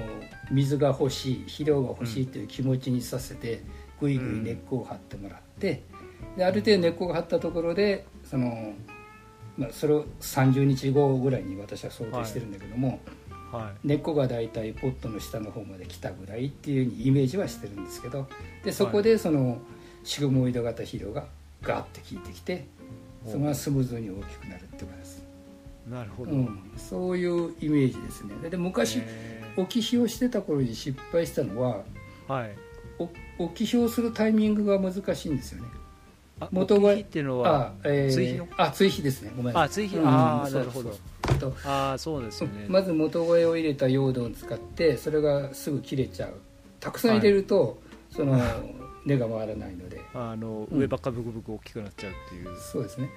[0.50, 3.62] 水が欲しい肥料が欲しいという気持ちにさせて
[4.00, 5.84] ぐいぐい根っこを張ってもらって
[6.38, 8.74] である程度根っこが張ったところでその、
[9.58, 13.02] まあ、それを30日後ぐらいに私は想定してるんだけども、
[13.52, 18.28] は根っこがだいたいポットの下の方まで来たぐらいっていうふうにイメージはしてるんですけど
[18.64, 19.60] でそこでその
[20.06, 21.26] シグモイド型肥料が
[21.62, 22.68] ガーって効いてきて
[23.26, 25.26] そのままスムーズに大きくなるってことです、
[25.88, 28.34] いなるほど、うん、そういうイメージですね。
[28.42, 32.56] でで昔え置き火をしてた頃に失敗したのはーはい。
[33.00, 33.10] お
[33.46, 35.70] 置き火をするタイミングが難しいんですよね。
[36.42, 38.64] あ元がっていうのはあ、えー追肥の？
[38.64, 39.32] あ追肥ですね。
[39.36, 39.64] ごめんなさい。
[39.64, 40.10] あ追肥うん。
[40.10, 40.98] あなるほど。
[41.40, 46.34] とああそうですよねまず元声を入れた用土を使ってそれがすぐ切れちゃう。
[46.80, 48.40] たくさん入れると、その
[49.06, 50.02] 根が回らないので。
[50.14, 50.80] あのうん。
[50.80, 53.10] 上ばっかブクブク大きくなっちゃうっていう、そうですね。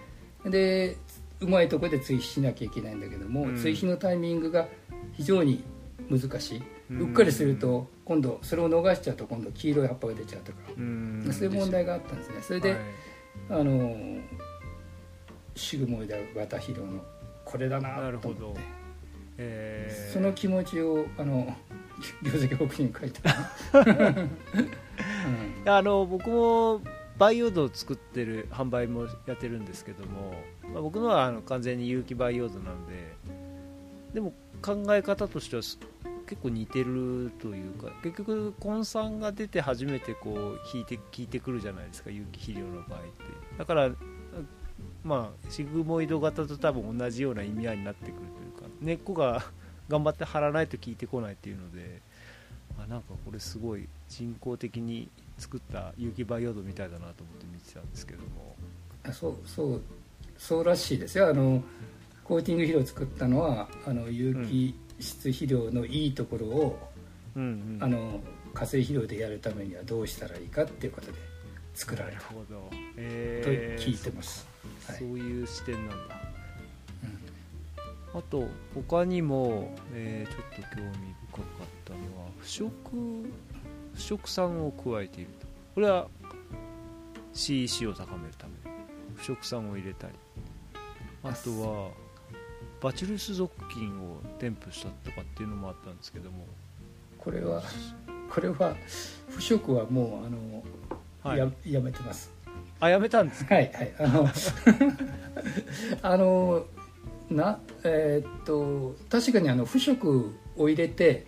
[0.45, 0.97] で
[1.41, 3.57] うまいところで追肥しなきゃいけないんだけども、うん。
[3.57, 4.69] 追肥のタイミングが
[5.13, 5.63] 非常に
[6.11, 11.31] 難しい、ううんっかりすると今度それを逃しちゃうと今度黄色い葉っぱが出ちゃうとか、うん。
[11.33, 12.37] そういう問題があったんですね。
[12.43, 12.81] それで、はい。
[13.51, 13.97] あの
[15.55, 17.03] シグモイダ型肥料の
[17.45, 18.35] これだななるほど。
[18.35, 18.63] と思って
[19.39, 20.13] えー。
[20.13, 21.55] その気持ちをあの
[22.23, 23.21] 業績報告に書いて
[24.99, 26.81] ある、いやあの僕も
[27.19, 30.35] 培養土を作ってる販売もやってるんですけども、
[30.73, 33.15] まあ、僕のはあの完全に有機培養土なので
[34.15, 35.63] でも考え方としては
[36.27, 43.11] 結構似てるというか結局根酸が出て初めてこう引いて効いてくるじゃないですか有機肥料の場合って。
[43.59, 43.91] だから
[45.05, 48.23] まあシグモイド型と多分同じような意味合いになってくると
[48.65, 49.45] いうか根っこが
[49.89, 52.01] 頑張って張らないと効いてこないっていうので
[52.79, 58.55] あなんかこれすごい人工的に作った有機培養土みたいだなと思って見てたんですけども。
[59.05, 59.83] あそうそう
[60.37, 61.29] そうらしいですよ。
[61.29, 61.63] あの
[62.23, 66.91] コーティング肥料を作ったのはあの有機質肥料のいいところを、
[67.37, 67.43] うん。
[67.43, 68.21] うんあの
[68.55, 71.15] 化成肥料でやるためにはどうしたらいいかっていうことで
[71.73, 72.19] 作られた。
[72.19, 74.47] なるほど、とえー聞いてます、
[74.87, 74.99] はい。
[74.99, 76.21] そういう視点なんだ。
[78.15, 78.19] うん。
[78.19, 83.25] あと他にも、えーちょっと興味深かったのは腐食腐
[83.97, 86.07] 食酸を加えているとこれは
[87.35, 88.53] CEC を高めるため。
[89.17, 90.13] 腐食酸を入れたり。
[91.23, 91.91] あとは
[92.81, 96.47] バチルス属菌を添付したとかっていうのもあったんですけども。
[97.19, 97.63] これは
[98.29, 98.75] これは
[99.31, 100.63] 腐食はもうあの、
[101.23, 101.39] はい。
[101.39, 102.31] ややめてます。
[102.81, 103.55] あやめたんですか？
[103.55, 103.95] はいはい。
[103.99, 104.29] あの
[106.03, 106.67] あの
[107.31, 111.25] なえーっと確かにあの腐食を入れて、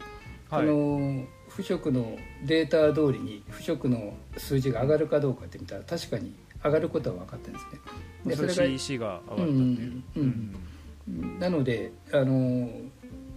[0.50, 0.62] はい。
[0.62, 7.80] あの腐食のデータ通りに腐食の数字が上がるかどうかって見たら確かに上がることは分かったんですね。
[8.26, 10.56] でそれが CEC が上がったっていう、うんうん
[11.38, 12.66] なのであの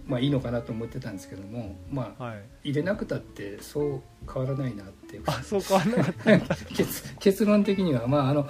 [0.06, 2.42] まあいいのかなと思ってたんですけどもまあはい。
[2.64, 5.22] 入れなくたってそう変わらないなっていう。
[5.26, 6.56] あそう変わんなかった。
[6.74, 8.48] 結結論的にはまああの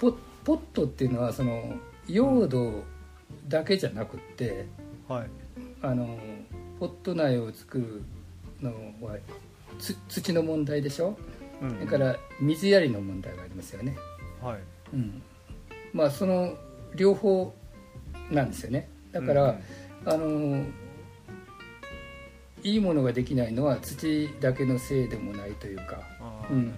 [0.00, 0.12] ポ
[0.44, 1.76] ポットっていうのはその
[2.08, 2.82] 用土
[3.48, 4.66] だけじゃなくって
[5.08, 5.30] はい。
[5.80, 6.18] あの
[6.80, 8.02] ポット苗を作る
[8.62, 8.70] の
[9.00, 9.16] は
[9.78, 11.16] つ土の問題でしょ？
[11.60, 11.70] うん。
[11.74, 13.96] それから水やりの問題がありますよね、
[14.40, 14.58] はい。
[14.94, 15.22] うん、
[15.92, 16.56] まあその
[16.94, 17.54] 両方
[18.30, 18.88] なんですよね。
[19.12, 19.60] だから、
[20.06, 20.64] あの
[22.62, 26.00] いいものができないのは土だけのせいでもないというか
[26.50, 26.74] うん。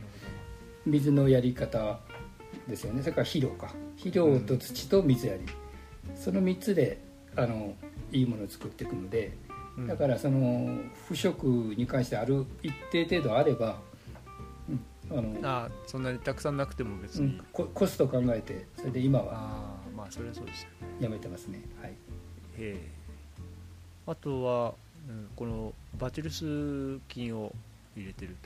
[0.86, 2.00] 水のやり方
[2.68, 3.02] ですよね。
[3.02, 3.74] それから肥料か。
[3.96, 5.40] 肥料と土と水やり、
[6.14, 6.98] その3つで
[7.36, 7.74] あの
[8.12, 9.36] いいものを作っていくので
[9.88, 11.44] だからその腐食
[11.76, 13.80] に関してある一定程度あれば、
[14.68, 20.74] うんあのあーそんなにたくさんなくても別に、うん、ココスト考えてそれで今はああまあそれはそうですよね。
[21.00, 21.60] やめてますね。
[21.82, 21.90] はい。
[21.90, 21.94] へ
[22.58, 22.88] え。
[24.06, 24.74] あとは、
[25.08, 27.52] うん、このバチルス菌を
[27.96, 28.36] 入れてる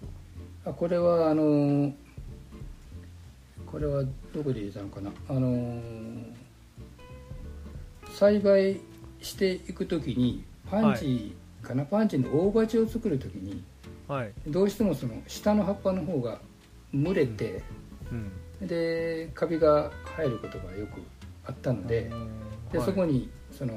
[0.64, 0.71] と。
[0.71, 1.93] あこれはあの
[3.67, 4.03] これは
[4.35, 5.11] どこで入れたのかな。
[5.29, 5.81] あの
[8.14, 8.81] 栽培
[9.21, 13.62] していく時にパンチかな、パンチの大鉢を作る時に
[14.09, 16.40] はい、どうしてもその下の葉っぱの方が
[16.94, 17.62] 蒸れて、
[18.61, 21.02] うん、でカビが入ることがよく
[21.44, 22.11] あったので,、
[22.72, 22.87] ではい。
[22.87, 23.74] そこにその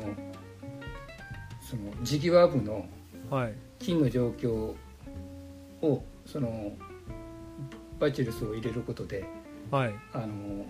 [1.61, 2.85] その地際部の
[3.29, 3.53] はい。
[3.79, 4.73] 菌の状況
[5.81, 6.71] をその
[7.99, 9.25] バチルスを入れることで
[9.69, 9.93] はい。
[10.13, 10.65] あの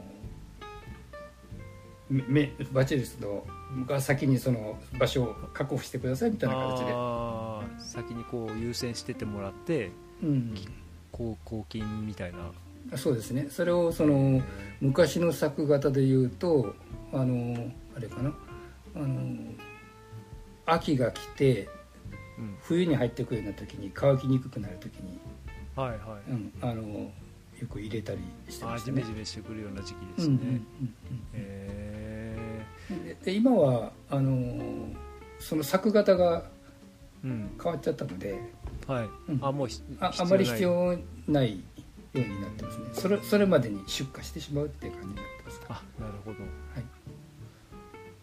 [2.10, 3.46] めめバチルスの
[3.88, 9.92] が先にその場所を確保してくださいみたいな形で、先にこう優先しててもらって
[10.24, 10.56] うん、
[11.12, 12.98] こう抗菌みたいな。
[12.98, 13.48] そうですね。
[13.50, 14.42] それをその
[14.82, 16.76] 昔の作型で言うと
[17.14, 18.34] あのあれかな。
[18.96, 19.54] あの
[20.66, 21.70] 秋が来て
[22.38, 22.58] うん。
[22.62, 25.20] 冬に入ってくるような時に乾きにくくなる時に、
[25.76, 25.96] はいは
[26.28, 29.02] い、うん、あのよく入れたりしてあましたね。
[29.02, 29.20] ージメジ。
[29.20, 30.96] メしてくるような時期ですね、うんうんうん
[31.34, 31.36] へうん。
[31.36, 31.81] で
[33.24, 34.90] で今はあの
[35.40, 36.44] その作型が
[37.24, 37.52] えうん。
[37.62, 38.40] 変わっちゃったので
[38.88, 39.40] はい、うん。
[39.42, 41.62] あもうひああまり必ない要ないよ
[42.16, 42.86] うになってますね。
[42.94, 45.62] それそれまでに出荷してしまうっていう感じになってます。
[45.70, 46.38] あなるほど。
[46.40, 46.46] は
[46.80, 46.84] い。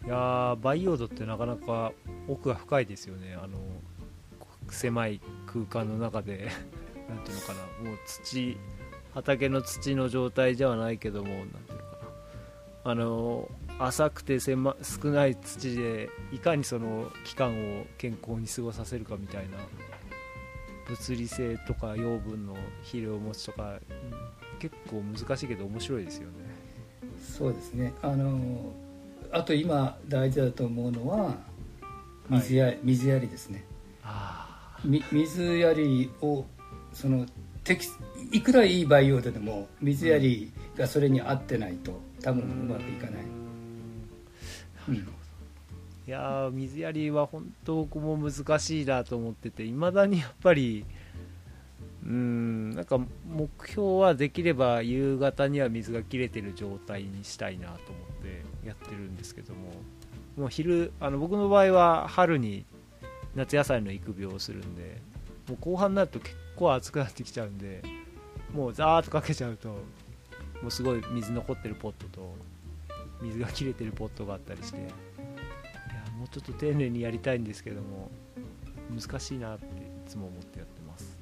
[0.05, 1.91] いやー培養土ってなかなか
[2.27, 3.35] 奥が深いですよね。
[3.41, 3.57] あの
[4.69, 6.49] 狭い空間の中で。
[7.09, 7.89] なんていうのかな。
[7.89, 8.57] もう土
[9.15, 11.97] 畑の土の状態ではないけどもなんていうのか
[12.85, 12.91] な。
[12.91, 13.49] あの
[13.79, 19.57] 浅くて狭少ない土でいかにその期間を健康に過ごさせるかみたいな
[20.87, 23.79] 物理性とか養分の肥料持ちとかうん
[24.59, 26.33] 結構難しいけど面白いですよね。
[27.17, 27.93] そうですね。
[28.01, 28.73] あの
[29.31, 31.37] あと今大事だと思うのは
[32.29, 33.63] 水や,、水やりですね。
[35.11, 36.45] 水やりを
[36.91, 37.25] その
[37.63, 37.87] 適
[38.33, 43.38] いくらいい培養土でも水やりがそれに合ってないと多分うまくいかない、うん
[44.95, 50.85] いやー水やりは本当僕も難しいなと思ってていまだにやっぱり
[52.03, 57.81] うーんなんか目標はできれば夕方には水が切れてる状態にしたいなと思っ
[58.23, 59.71] てやってるんですけども。
[60.39, 62.65] もう昼あの僕の場合は春に
[63.35, 65.01] 夏野菜の育苗をするんで
[65.49, 67.83] もう後半になると結構暑くなってきちゃうんで
[68.53, 72.35] もうザーッとかけちゃうともうすごい水残ってるポットと
[73.21, 74.79] 水が切れてるポットがあったりして。
[74.79, 74.87] いや
[76.17, 78.11] もうちょっと丁寧にやりたいんですけども
[78.89, 79.67] 難しいなってい
[80.07, 81.17] つも思ってやってます。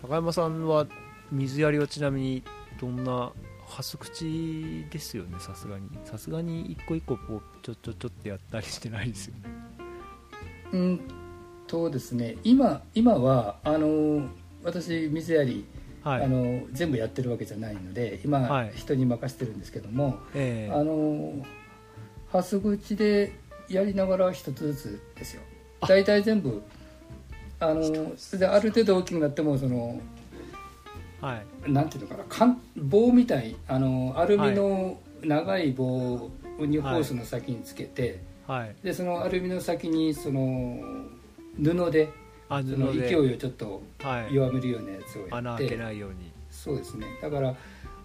[0.00, 0.86] 高山さんは
[1.32, 2.42] 水やりはちなみに
[2.80, 3.32] どんな
[3.66, 5.38] ハス口ですよね？
[5.40, 5.88] さすがに。
[6.04, 9.40] さすがに一個一個こうちょちょちょってやったりしてないですよね？
[10.72, 11.00] うん
[11.66, 14.28] とですね今今はあの
[14.62, 15.66] 私水やり、
[16.08, 16.22] はい。
[16.22, 18.72] あの全部やってるわけじゃないので今、はい。
[18.74, 20.74] 人に任せてるんですけどもええ。
[20.74, 21.44] あの
[22.32, 23.32] ハス口で
[23.68, 25.42] やりながら一つずつですよ。
[25.80, 25.86] あ。
[25.86, 26.62] 大体全部
[27.60, 27.82] あの
[28.38, 30.00] である程度大きくなってもその
[31.20, 31.70] はい。
[31.70, 38.74] なんていうのかなかん棒みたいあのアルミの長い棒にホースの先につけて、はい。
[38.82, 40.78] でそのアルミの先にその
[41.62, 42.08] 布で
[42.48, 44.34] あその勢いをちょっとはい。
[44.34, 46.30] 弱めるようなやつをやって、穴開けないように。
[46.50, 47.06] そうですね。
[47.20, 47.54] だから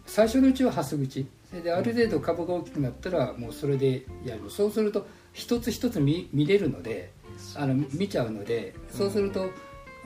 [0.05, 1.25] 最初のうちはハス口。
[1.49, 4.49] それである程度株が大きくなったらもうそれでやる。
[4.49, 7.11] そうすると一つ一つ見見れるので
[7.55, 9.49] あの見ちゃうのでそうすると、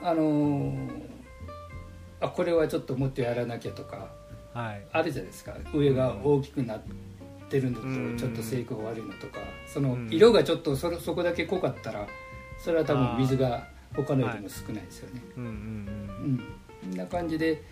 [0.02, 0.88] あのー
[2.20, 4.08] あこれはちょっともっとやらなきゃとか
[4.52, 4.82] はい。
[4.92, 5.54] あるじゃないですか。
[5.72, 6.80] 上が大きくなっ
[7.48, 8.16] てるのとうん。
[8.18, 9.38] ちょっと生育が悪いのとか。
[9.72, 10.08] そのうん。
[10.10, 12.06] 色がちょっとそれそこだけ濃かったら
[12.58, 15.22] それは多分水が他のよりも少ないですよね。
[15.36, 16.40] うんうん
[16.90, 17.62] うん、な感じで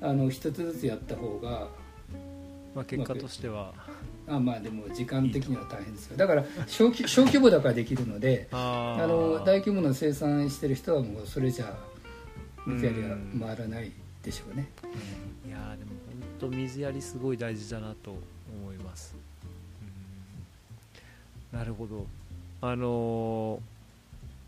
[0.00, 1.68] あの一つずつやった方が
[2.74, 3.72] まあ、結果としては。
[4.26, 6.16] あまあでも時間的には大変ですよ。
[6.16, 11.76] だから小規 小規模だからできるのであの大規模な生産してる人はもうそれじゃ
[12.66, 13.92] 水やりは回らない
[14.22, 14.70] でしょうね、
[15.46, 15.90] いやーでも
[16.40, 19.14] 本当水やりすごい大事だなと思います、
[21.52, 21.58] うん。
[21.58, 22.06] なるほど。
[22.62, 23.73] あのー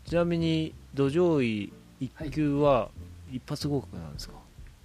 [0.07, 2.89] ちなみに土壌医1級は
[3.31, 4.35] 一発合格なんですか、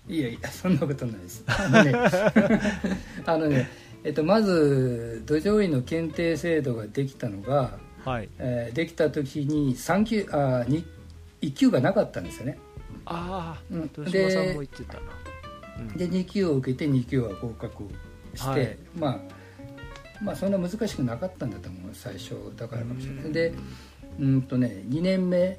[0.09, 1.45] いやいやそんなことないです。
[1.47, 1.93] あのね
[3.25, 3.69] あのね
[4.05, 8.29] えっと、まず土壌医の検定制度ができたのが、はい。
[8.39, 10.85] えーできた時に3級あに
[11.41, 12.59] 1級がなかったんですよね。
[13.05, 13.83] ああうん。
[13.97, 15.01] 豊島さんも言ってたな、
[15.79, 15.89] うん。
[15.97, 17.85] で2級を受けて2級は合格
[18.35, 18.79] して、はい。
[18.99, 19.21] まあ
[20.21, 23.31] まあそんな難しくなかったんだと思う最初だからかもしれなうん。
[23.31, 23.53] いで
[24.21, 25.59] うんとね2年目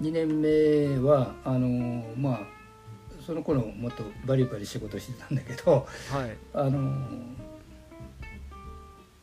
[0.00, 2.38] 2年目はあのーまあ
[3.24, 6.36] その頃もっとバリバリ仕事してたんだけどはい。
[6.52, 7.08] あのー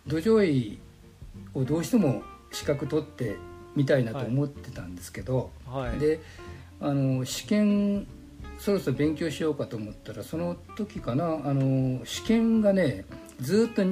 [0.07, 0.79] 土壌医
[1.53, 3.37] をどうしても資格取って
[3.75, 5.99] みたいなと思ってたんですけど、はい。
[5.99, 6.19] で
[6.79, 8.07] あの試験
[8.57, 13.05] そろそろ勉強しようかと思ったらその時かなあの試験がね
[13.39, 13.83] ずっと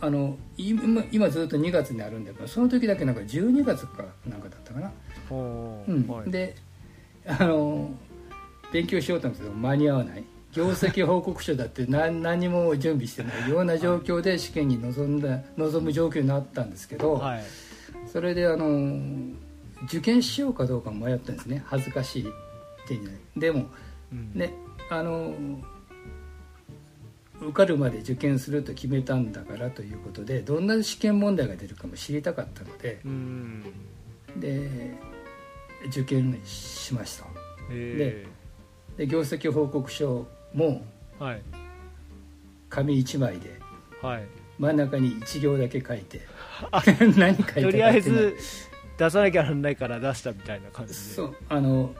[0.00, 4.92] あの今今ずっと2月にあるんだけどその時だけなんか12月かなんかだったかな、
[5.30, 6.06] うん。
[6.08, 6.30] はい。
[6.30, 6.54] で
[7.26, 7.90] あの
[8.72, 10.24] 勉強しようと思ったけど間に合わない。
[10.52, 17.42] 業績報告書だって 何何も準備してないような状況で試験に臨んだ臨む状況になったんですけど、はい。
[18.06, 19.00] それであの
[19.84, 21.62] 受験しようかどうか迷ったんですね。
[21.66, 22.26] 恥ずかしいっ
[22.86, 23.66] ていうんじゃないでも
[24.12, 24.30] うん。
[24.34, 24.52] ね
[24.90, 25.34] あの
[27.40, 33.64] 受かるまで受験すると決めたんだからということでどんな試験問題が出るかも知りたかったのでうん。
[34.36, 34.94] で
[35.86, 37.24] 受験しました。
[37.70, 38.26] え
[38.96, 40.82] で業績報告書も
[42.68, 43.60] 紙1枚で
[44.02, 44.26] はい。
[44.58, 46.20] 真ん中に1行だけ書いて
[47.16, 48.36] 何書いてとりあえず
[48.96, 50.98] 出さなきゃなんないから出したみたいな感じで。
[50.98, 51.94] そうあの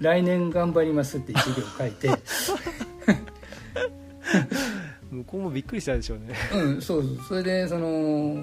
[0.00, 2.08] 来年頑張りますって1行書いて
[5.10, 6.34] 向こうもびっくりしたでしょうね。
[6.54, 7.18] うんそうそう。
[7.28, 8.36] それでその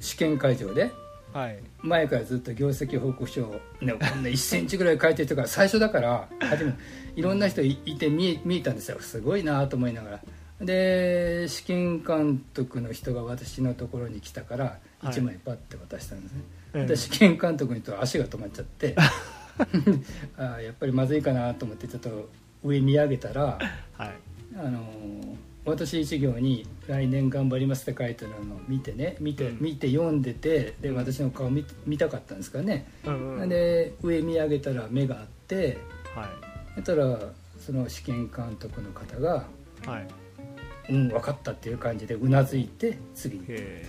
[0.00, 0.90] 試験会場で
[1.32, 1.58] はい。
[1.82, 6.74] 前からずっと業績報告書を、ね、こんな1センチぐらい書いてるとか最初だから初め
[7.16, 9.00] いろんな人いいて見え見えたんですよ。
[9.00, 10.20] すごいなと思いながら。
[10.60, 15.14] で試験監督の人が私のところに来たからはい。
[15.14, 16.38] 1枚パッて渡したんですね、
[16.74, 18.96] うんで試験監督の人は足が止まっちゃって
[20.36, 22.28] あーやっぱりまずいかなと思ってちょっと
[22.64, 23.58] 上見上げたら
[23.96, 24.12] はい。
[24.56, 25.34] あのー
[25.66, 29.58] 私一行に「来年頑張ります」って書いてあるのを見てね見てうん。
[29.62, 33.48] 見て読んでてで私の顔見見たかったんですからね、うんうん。
[33.48, 35.78] で上見上げたら目があって
[36.14, 36.28] は
[36.74, 37.18] そしたら
[37.58, 39.46] その試験監督の方が
[39.86, 40.08] いはい
[40.92, 43.38] 「うん分かった」っていう感じでうなずいて次。
[43.38, 43.84] にへえ。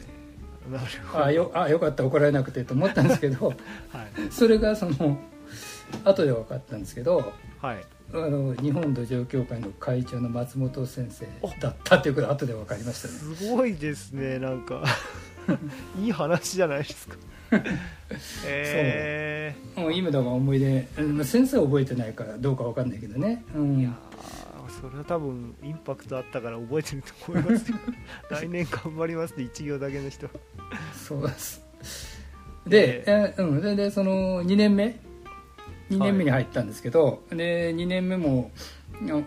[0.71, 1.26] なる「ほど。
[1.26, 3.47] あよあよかった怒られなくて」と思ったんですけど
[3.91, 4.32] はい。
[4.32, 5.17] それがその
[6.05, 7.84] 後で分かったんですけどはい
[8.24, 11.28] あの日本土壌協会の会長の松本先生
[11.59, 13.36] だったっていうことが後で分かりましたね。
[13.36, 14.84] すごいですねなんか。
[16.01, 17.16] いい話じゃないですか。
[18.45, 20.88] えもう今だから思い出
[21.24, 23.78] 先生は覚えてないからどうか分かんないけどね、うん。
[23.78, 27.78] ー、いやーそれは多分インパクトあったから覚えてると思いますよ。
[28.30, 30.28] 来年頑張りますって一行だけの人。
[30.93, 31.61] そうです。
[32.68, 34.99] で、えうん、それでその2年目
[35.89, 38.51] 2年目に入ったんですけど、で2年目も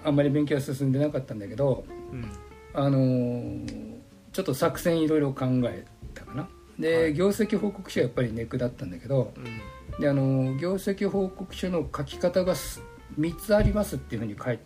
[0.05, 2.31] ああんまり勉強は進んでなかったんだけどうん。
[2.75, 3.99] あのー
[4.31, 5.85] ちょっと作戦いろいろ考え
[6.15, 6.49] たかな。
[6.79, 7.15] で、はい。
[7.15, 10.01] 業績報告書はやっぱりネックだったんだけどうん。
[10.01, 12.81] であの業績報告書の書き方がす
[13.19, 14.63] 3つありますっていうふうに書いて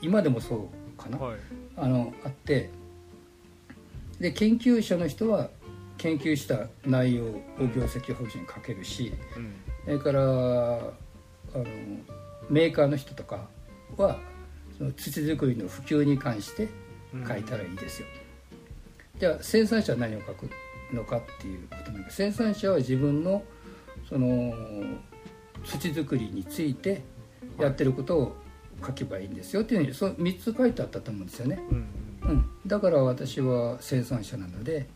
[0.00, 0.68] 今でもそ
[0.98, 1.38] うかな、はい。
[1.76, 2.70] あのあって
[4.20, 5.48] で研究者の人は
[5.98, 7.42] 研究した内容を
[7.74, 9.54] 業績報告書に書けるしうん。
[9.84, 10.92] それから
[11.56, 11.64] あの
[12.50, 13.48] メーカーの人とか
[13.96, 14.18] は
[14.76, 16.68] その土作りの普及に関して
[17.26, 18.08] 書いたらいいですよ、
[19.18, 20.50] じゃあ生産者は何を書く
[20.92, 23.42] のかっていうことなんだけど生産者は自分の
[24.08, 24.52] その
[25.64, 27.02] 土作りについて
[27.58, 28.36] やってることを
[28.84, 31.76] 書けばいいんですよっていうふうにそう3つ書いてあったと思うんですよね、うん。
[32.28, 34.86] うん、だから私は生産者なので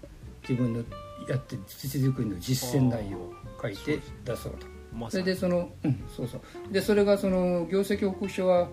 [0.42, 0.84] 自分の
[1.28, 4.66] やってる土作りの実践内容を書いて出そうと
[5.09, 6.03] それでそのうん。
[6.16, 6.72] そうそう。
[6.72, 8.68] でそれがその業績報告書は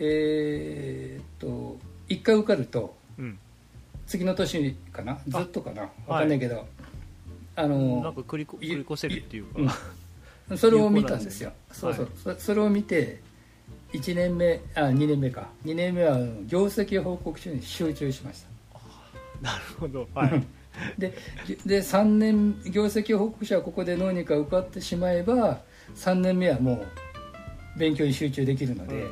[0.00, 1.78] えーっと
[2.08, 3.38] 1回受かるとうん。
[4.06, 5.18] 次の年かな？
[5.28, 5.90] ずっとかな？
[6.06, 6.66] 分かんないけど、
[7.56, 9.74] あのなんか繰りこ繰り越せるっていうか、
[10.48, 10.58] うん。
[10.58, 11.52] それを見たんですよ。
[11.70, 11.98] そうはい。
[11.98, 13.20] そう、そそれを見て
[13.92, 15.48] 1年目あ2年目か。
[15.66, 18.48] 2年目はあの業績報告書に集中しました。
[19.42, 20.08] なるほど。
[20.14, 20.46] はい
[20.98, 21.12] で
[21.66, 25.60] で3年業績報告書はここでどうにか受かってしまえば
[25.94, 26.74] 3年目はも
[27.76, 29.06] う勉強に集中できるので、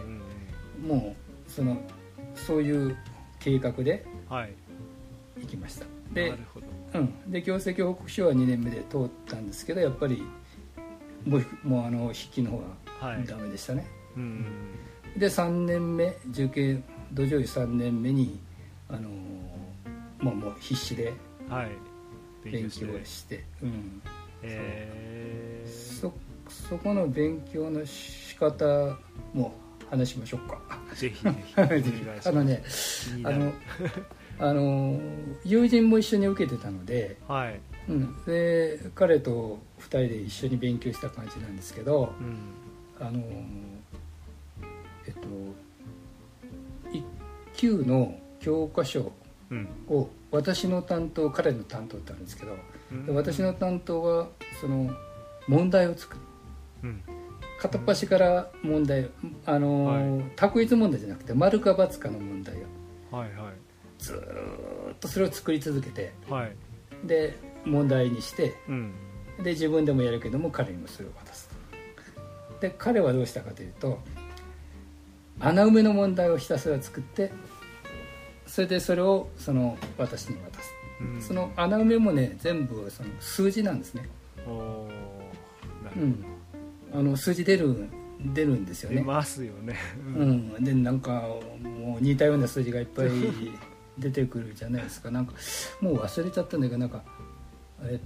[0.84, 1.14] も
[1.48, 1.80] うその
[2.34, 2.96] そういう
[3.38, 5.84] 計画で行きました。
[5.84, 6.66] なでるほど。
[6.94, 10.22] うん、で業績報告書は2年目で通ったんですけどやっぱり
[11.24, 12.64] もうもうあの筆記の方が
[13.12, 13.26] はい。
[13.26, 13.86] ダメでしたね、
[14.16, 14.46] うんうん
[15.18, 18.38] で3年目受験土壌医3年目に
[18.88, 21.16] あのーもうもう必死でうん
[21.48, 21.70] はい。
[22.44, 23.04] 勉強して。
[23.04, 24.02] して、うん、
[24.42, 26.00] えー。
[26.00, 26.12] そ
[26.48, 28.96] そこの勉強の仕方
[29.34, 29.54] も
[29.90, 30.60] 話しましょうか。
[30.94, 31.54] ぜひぜひ。
[32.28, 32.62] あのね
[33.24, 33.52] あの
[34.38, 35.00] あの
[35.44, 37.60] 友人も一緒に受けてたので,、はい。
[37.88, 43.06] うん、で彼と2人で一緒に勉強した感じなんですけどうん。
[43.06, 43.20] あの
[45.06, 45.20] えっと
[46.92, 47.02] 1
[47.54, 49.25] 級の教科書うん
[49.88, 52.56] を私の担当彼の担当ってあるんですけど
[52.92, 53.06] うん。
[53.06, 54.28] で私の担当は
[54.60, 54.90] その
[55.48, 56.20] 問題を作る。
[56.84, 57.02] うん。
[57.60, 59.08] 片っ端から問題
[59.46, 62.56] あの、択一問題じゃなくて丸か×かの問題
[63.12, 63.16] を。
[63.16, 63.30] はい
[63.98, 66.56] ずーっとそれを作り続けてはいはい。
[67.04, 68.92] で問題にしてうん。
[69.42, 72.60] で自分でもやるけども彼にもそれを渡すと。
[72.60, 74.00] で彼はどうしたかというと
[75.40, 77.30] 穴埋めの問題をひたすら作って
[78.46, 80.70] それでそれをその私に渡す、
[81.00, 81.22] うん。
[81.22, 84.08] その穴埋めもね全部その数字なんですね、
[84.46, 86.24] うん、
[86.92, 87.88] あの数字出る
[88.24, 89.76] 出るんですよど出ねますよね。
[90.16, 90.30] ううん。
[90.58, 91.24] ん、でなんか
[91.62, 93.08] もう似たような数字がいっぱい
[93.98, 95.10] 出てくるじゃないですか。
[95.10, 95.34] なんか
[95.80, 97.02] もう忘れちゃったんだけどなんか
[97.82, 98.00] え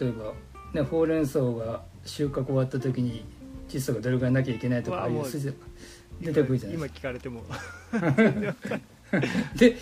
[0.00, 0.32] 例えば、
[0.74, 3.24] ね、ほうれん草が収穫終わった時に
[3.68, 5.54] 窒素がどれぐらいなきゃいけないとかああいう数字が
[6.20, 7.42] 出てくるじゃない今です聞かれても。
[7.42, 7.60] か
[9.56, 9.76] で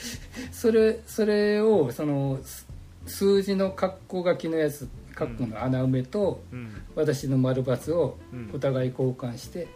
[0.53, 2.67] それそれをそのす
[3.07, 6.83] 数字の括弧書きのやつ括弧の穴埋めとうん。
[6.95, 8.51] 私の丸×をうん。
[8.55, 9.69] お互い交換して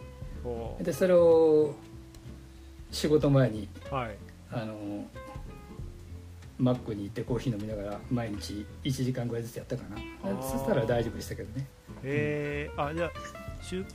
[0.43, 1.73] おーでそれを
[2.91, 4.15] 仕事前にはい。
[4.51, 5.05] あの
[6.59, 10.41] マックに行ってコーヒー飲みながら毎日1時間ぐらいずつやったかな。
[10.41, 11.65] そしたら大丈夫でしたけどね。
[12.03, 13.85] えー、あじゃあしゅ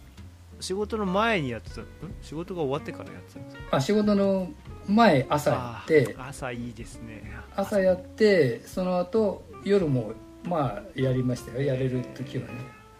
[0.60, 1.86] 仕事の前にやってたん？
[2.22, 3.76] 仕事が終わってからやってたんですか？
[3.76, 4.48] あ仕事の
[4.88, 6.16] 前朝やって。
[6.18, 7.32] 朝いいですね。
[7.54, 10.12] 朝やってその後夜も
[10.44, 11.62] まあやりましたよ。
[11.62, 12.52] やれる時はね、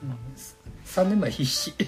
[0.03, 0.11] うん、
[0.85, 1.73] 3年前必死。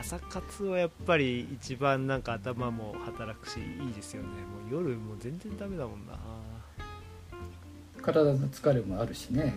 [0.00, 4.28] 朝活はやっぱり一番なんか頭も働くしいいですよね。
[4.28, 4.34] も
[4.68, 6.18] う夜もう全然ダメだもんな。
[8.02, 9.54] 体の疲れもあるしね、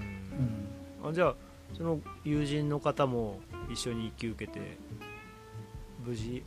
[1.03, 1.09] うん。
[1.09, 1.35] あじゃあ
[1.75, 3.39] その友人の方も
[3.71, 4.77] 一緒に一級受けて
[6.05, 6.43] 無事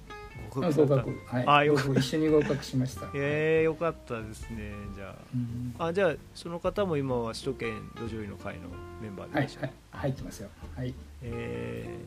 [0.50, 0.72] 合うん、あ合格。
[0.72, 4.72] された格はいあ僕一緒に合格しました、 えー、よかったですね。
[4.94, 5.74] じゃうん。
[5.78, 8.68] ああじゃあその方も今は首都圏土壌医の会の
[9.02, 10.48] メンバーではいいらっしゃる、はい入ってますよ。
[10.76, 10.94] はい。
[11.22, 11.98] え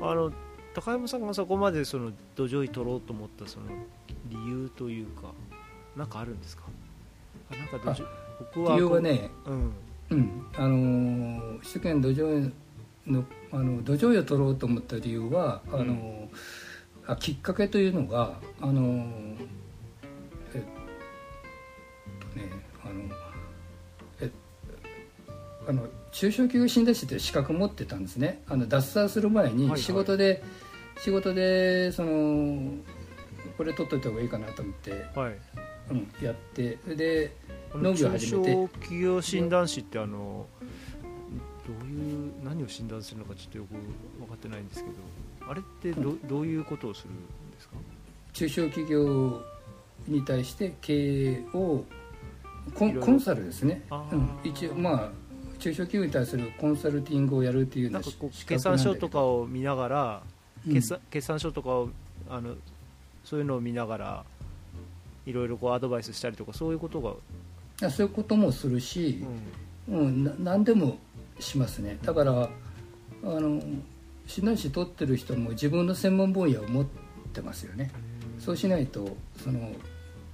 [0.00, 0.32] ーあの
[0.72, 3.66] 高山さんがそこまでその土壌医取ろうと思ったその
[4.28, 5.32] 理由というか
[5.96, 6.62] なんかあるんですか？
[7.52, 8.06] あなんか土壌
[8.54, 9.72] 僕は理由はねうん
[10.10, 12.52] うん、あのー首都圏土壌
[13.06, 16.28] のあの土壌を取ろうと思った理由はあのー
[17.06, 19.48] あきっかけというのがあのー
[20.54, 20.62] えっ
[22.20, 22.50] とね
[22.82, 23.04] あの
[24.20, 24.30] え
[25.68, 28.42] あの中小企業診断士という資格持ってたんですね。
[28.48, 29.80] あの脱サラする前にはいはい。
[29.80, 30.42] 仕事で、
[30.98, 32.72] 仕事でその
[33.56, 35.36] これ取っといた方がいいかなと思って、はい。
[35.90, 37.36] うん、やってそれで
[37.74, 38.50] 農業始めて。
[38.50, 40.46] 中小企業診断士ってあの
[41.66, 43.68] どういう何を診断するのかちょっとよく
[44.18, 44.96] 分かってないんですけど
[45.50, 47.16] あれってど,、どういうことをするん
[47.52, 47.74] ですか？
[48.32, 49.40] 中小企業
[50.08, 51.84] に対して経営を
[52.74, 55.10] コンコンサルですね、うん、一応まあ
[55.58, 60.22] 中小企業に対するコンサルティングをやるっていうなんなかこう資決算書とかを見ながら、
[60.66, 60.74] うん。
[60.74, 61.90] 決算決算書とかを
[62.28, 62.54] あの
[63.24, 64.24] そういうのを見ながら
[65.26, 67.12] いろいろこうアドバイスしたりとかそういうことが、
[67.88, 69.24] そういうこともするうし、
[69.88, 69.94] ん。
[69.94, 70.98] うんな何でも
[71.38, 71.98] しますね。
[72.02, 72.50] だからあ
[73.22, 73.60] の
[74.26, 76.86] 診断士取ってる人も自分の専門分野を持っ
[77.32, 77.90] てますよね。
[78.38, 79.72] そうしないとその、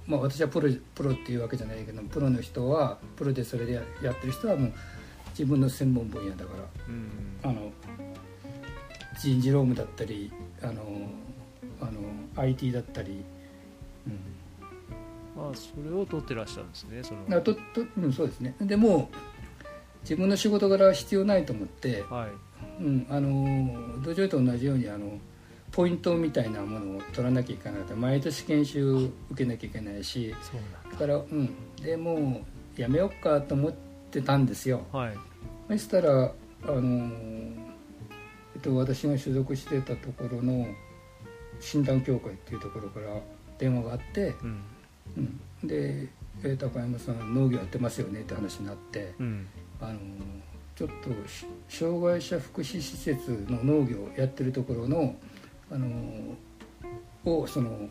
[0.05, 4.73] まあ、私はプロプロっていうわけじゃないけどプロの人はプロでそれでややってる人はもう
[5.29, 6.63] 自分の専門分野だから。
[6.87, 7.09] うん。
[7.43, 7.71] あの
[9.19, 10.31] 人事労務だったり
[10.61, 10.83] あの
[11.81, 11.91] あの
[12.35, 13.23] IT だったり、
[14.05, 14.13] うん。
[14.13, 14.19] ま
[15.37, 17.37] あ、それを取ってらっしゃるんですねその。
[17.37, 17.59] あとと
[17.97, 18.55] うん、そうですね。
[18.59, 19.09] でも
[20.01, 22.83] 自分の仕事柄は必要ないと思って、はい。
[22.83, 25.19] うん、あの土壌と同じようにあの
[25.71, 30.33] ポイントみたいなものを取らなきゃいけないと毎年研修受けなきゃいけないし
[30.91, 30.97] だ。
[30.97, 32.41] から、うん、でも
[32.77, 33.71] うやめようかと思っ
[34.11, 34.85] てたんですよ。
[34.93, 35.17] だはい。
[35.69, 36.31] そしたらあ
[36.67, 37.11] の
[38.61, 40.67] と私が所属してたところの
[41.59, 43.07] 診断協会っていうところから
[43.57, 44.61] 電話があって、うん
[45.15, 46.07] うん、で
[46.43, 49.47] えー高山さん農業やってますよねって話になって、うん。
[49.81, 49.99] あの
[50.75, 55.15] ちょっとし障害者福祉施設の農業をやってるところの
[55.71, 55.87] あの
[57.25, 57.89] をその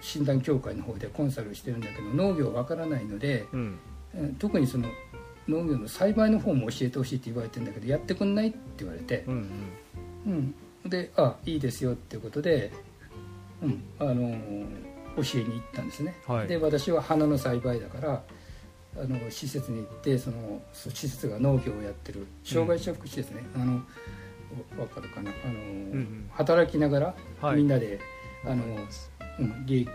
[0.00, 3.78] 診断協会の方でコンサルしてるんだけど農業わからないので、うん。
[4.14, 4.88] えー特にその
[5.48, 9.24] 農業の栽培の方も教えてほしいって言われてるんだけどやってくんないって言われて。
[9.26, 9.50] う、ん
[10.26, 10.54] うん、
[10.88, 12.70] で「あいいですよ」っていうことで、
[13.60, 14.38] うん、あの
[15.16, 16.48] 教えに行ったんですね、はい。
[16.48, 18.22] で私は花の栽培だから
[18.96, 23.74] あの施設に行ってそのそ施設が農業をやってる障害者福祉ですね、あの
[24.78, 25.30] わかるかな。
[25.30, 27.56] あの、ん働きながら、はい。
[27.56, 27.98] みんなで
[28.44, 28.64] あの、
[29.38, 29.88] うん、利益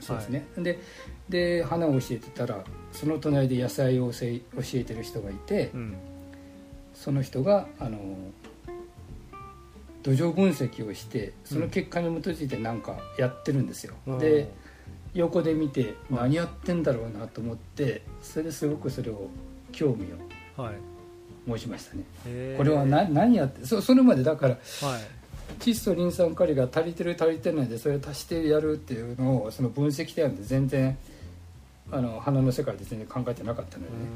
[0.00, 0.78] そうですね、で
[1.28, 2.62] で花を教えてたら
[2.92, 5.96] その隣で野菜を教え教えてる人がいて、うん。
[6.94, 7.98] その人があの
[10.04, 14.18] 土壌分析をしてその結果に基づいて何かやってるんですよ、うん。
[14.18, 14.52] で
[15.14, 19.28] 横で見て何やってんだろうなと思ってそれですごくそれを
[19.72, 20.06] 興味
[20.58, 20.74] をはい。
[21.46, 22.04] 持ちましたね。
[22.26, 22.56] へー。
[22.56, 24.60] これは何何やってそそれまでだからはい。
[25.60, 30.96] 窒素リン酸カリが足りてる足りてないでそれを足してやるっていうのをその分析してあるんで全然
[31.92, 34.06] あの花の世界で全然考えてなかったのでうね、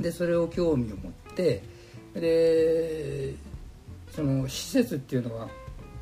[0.00, 0.02] ん。
[0.02, 1.62] でそれを興味を持って
[2.14, 3.34] で
[4.12, 5.48] その施設っていうのは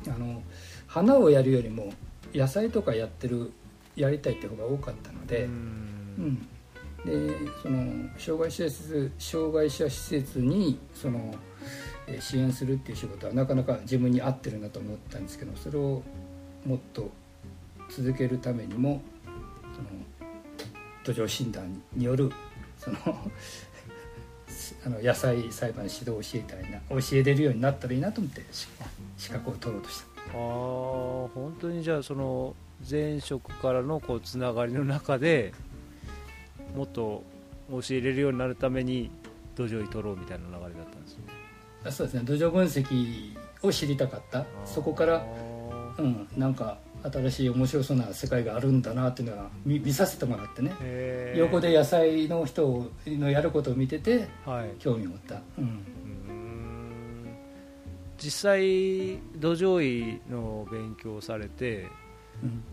[0.07, 0.41] あの
[0.85, 1.91] 花をやるよりも
[2.33, 3.51] 野菜とかやってる
[3.97, 5.53] やりたいって方が多かったので、ううん
[6.29, 6.47] ん
[7.05, 11.35] でその障害施設障害者施設にその
[12.07, 16.01] えー支援するっていう仕事はなかなか自分に合ってるなと思ったんですけどそれを
[16.65, 17.09] もっと
[17.89, 19.01] 続けるためにも
[19.73, 19.87] その
[21.03, 22.31] 土壌診断による
[22.77, 22.97] その
[24.85, 28.67] あの野菜栽培の指導を教えたいな教えれるようになったらいいなと思ってし
[29.17, 30.05] 資格を取ろうとした。
[30.05, 32.55] ああ本当にじゃあその
[32.89, 35.53] 前職からのこうつながりの中で
[36.75, 37.23] もっと
[37.71, 39.09] 教えれるようになるために
[39.55, 41.23] 土壌に取ろうみたいな流れだったんですね。
[41.85, 42.23] あそうですね。
[42.23, 44.45] 土壌分析を知りたかった。
[44.65, 45.21] そこからあ
[45.97, 50.71] うん、なんか新しい面白そうな世界があるんだなっていうのは見見させてもらってね。
[51.35, 54.69] 横で野菜の人のやることを見ててはい。
[54.79, 55.83] 興味を持った、うん。
[58.17, 61.87] 実際土壌医の勉強をされて
[62.43, 62.63] うん。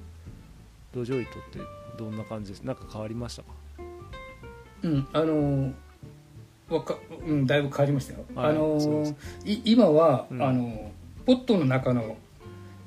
[0.93, 1.59] 土壌医とって
[1.99, 2.62] どんな感じです？
[2.62, 3.49] なんか変わりましたか？
[4.83, 5.73] うん、あの
[6.69, 6.97] わか、
[7.27, 10.43] うん、だいぶ変わりましたよ、はいあのい今は、うん。
[10.43, 10.93] あの
[11.27, 12.17] ポットの中の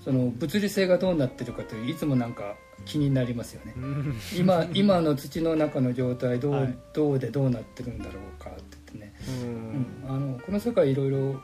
[0.03, 2.55] その物理性がどうなってるかといういつもなんか
[2.85, 3.73] 気になりますよね。
[3.75, 4.15] うん。
[4.37, 6.77] 今 今の土の中の状態どう,、はい。
[6.93, 9.13] どうでどうなってるんだろうかって言ってね。
[9.43, 10.07] うん。
[10.07, 11.41] うん、あのこの世界いろいろ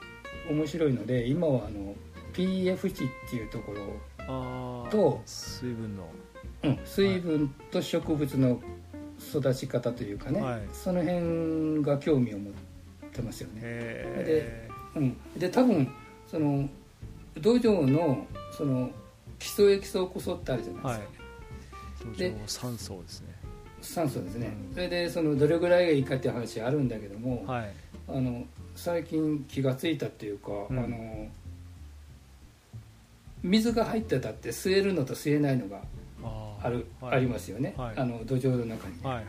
[0.49, 1.95] 面白いので今はあの
[2.33, 3.79] PF 値っていうところ、
[4.27, 6.09] と水分の。
[6.63, 8.61] うん、水分と植物の
[9.19, 10.61] 育ち方というかね、はい。
[10.71, 12.53] その辺が興味を持っ
[13.11, 13.59] てますよね。
[13.63, 15.87] へうん、で多分
[16.27, 16.69] その
[17.39, 18.91] 土壌のその
[19.39, 21.23] 基礎エキソコ素ってあるじゃないはいですか、
[22.13, 23.27] 土で壌酸素ですね。
[23.81, 24.73] 酸素ですね、うん。
[24.73, 27.73] それでそのどれぐらいがいいかっていう話あるんだけども、はい。
[28.07, 28.45] あの
[28.75, 30.79] 最近気がついたっていうか、うん。
[30.79, 31.27] あの
[33.43, 35.81] 水が入ってたって吸えるのと吸えないのが
[36.23, 37.17] あーある、はい。
[37.17, 37.97] ありますよね、はい。
[37.97, 39.25] あの土壌の中にね、はいはい。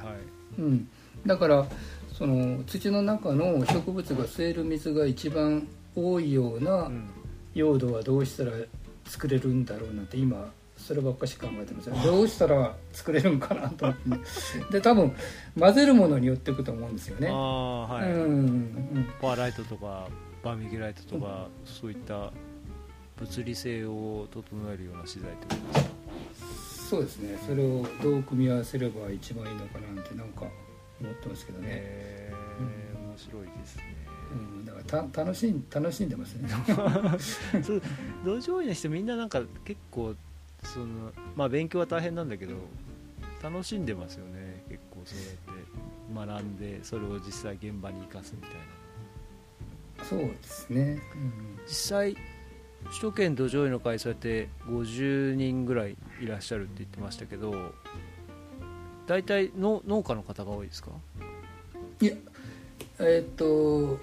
[0.58, 0.88] うん、
[1.26, 1.66] だから
[2.12, 7.10] その土の中の植物が吸える水が一番多いようなうん。
[7.54, 8.50] 用土はどうしたら
[9.04, 11.94] 作れるんだろうなんて今そればっかし考えてますよ。
[12.04, 14.18] どうしたら作れるんかなと思ってね。
[14.72, 15.14] で多分
[15.58, 20.08] 混ぜるものによっていくと思うんですよね、ああはい、うんうんパーライトとか
[20.42, 22.32] バーミキュライトとか、そういった
[23.24, 25.84] 物理性を整えるような資材ってことで
[26.34, 26.90] すか？
[26.90, 27.38] そうですね。
[27.46, 30.46] それをどう組み合わせれば一番いいのかなってなんか
[31.00, 33.82] 思ってますけどね、へえうん面白いですね、
[34.32, 36.48] うん、だからた楽しん楽しんでますね。
[37.64, 37.82] そう
[38.24, 40.14] 土壌医の人みんななんか結構
[40.62, 42.54] そのまあ勉強は大変なんだけど
[43.42, 44.62] 楽しんでますよね。
[44.68, 48.50] 結構そうやって学んでそれを実際現場に生かすみたい
[49.98, 51.00] なそうですね、
[51.66, 52.16] 実際
[52.90, 57.72] 首都圏土壌医の会そうやって50人ぐらいいらっしゃるって言ってましたけど
[59.06, 60.90] 大体の農家の方が多いですか？
[62.00, 62.16] うん、いや
[63.00, 63.98] えーっと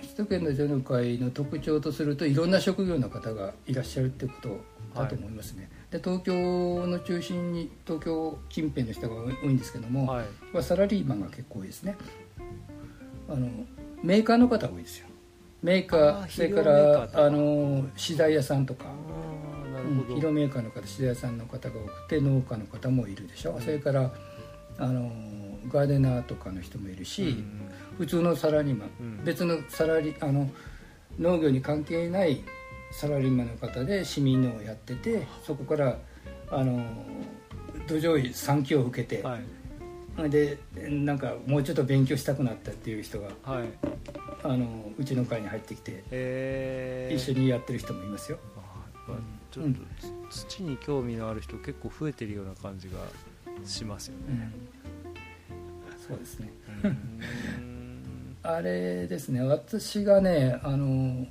[0.00, 4.60] 首都圏の女の会の特徴とするといろんな職業の方がいらっしゃるってこと
[4.94, 10.26] だと思いますね、で東京の中心に東京近辺の人が多いんですけども、はい。
[10.52, 11.96] まあサラリーマンが結構多いですね。
[13.28, 13.48] あの
[14.04, 15.08] メーカーの方が多いですよ
[15.64, 18.84] メーカあーーそれからあの資材屋さんとか。
[19.08, 19.14] うん
[19.84, 24.10] ほど、肥料メーカーの方資材屋さんの方が多くて農家の方もいるでしょ、それから
[24.78, 25.12] あの
[25.68, 29.24] ガーデナーとかの人もいるし、うん普通のサラリーマン、うん。
[29.24, 30.50] 別のサラリあの
[31.18, 32.42] 農業に関係ない
[32.90, 35.98] サラリーマンの方で市民農をやっててそこから
[36.50, 36.84] あの
[37.86, 39.40] 土壌医3級を受けて、はい
[40.28, 43.68] でなんかもうちょっと勉強したくなったっていう人がはい。
[44.44, 49.80] あのうちの会に入ってきて、えー、一緒にやってる人もいますよ、あやっぱちょっと
[50.30, 52.98] つ土に興味のある人結構増えてるような感じが
[53.64, 54.52] しますよね、
[56.06, 56.50] そうですね。
[56.82, 58.04] うん。
[58.44, 59.40] あれですね。
[59.40, 61.26] 私がねあの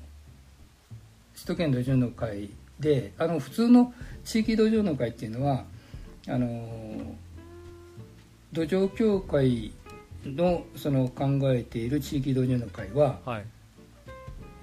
[1.35, 3.93] 首都圏土壌の会であの普通の
[4.25, 5.65] 地域土壌の会っていうのは
[6.27, 7.15] あの
[8.53, 9.73] 土壌協会
[10.23, 13.45] のその考えている地域土壌の会ははい。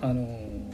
[0.00, 0.72] あの、え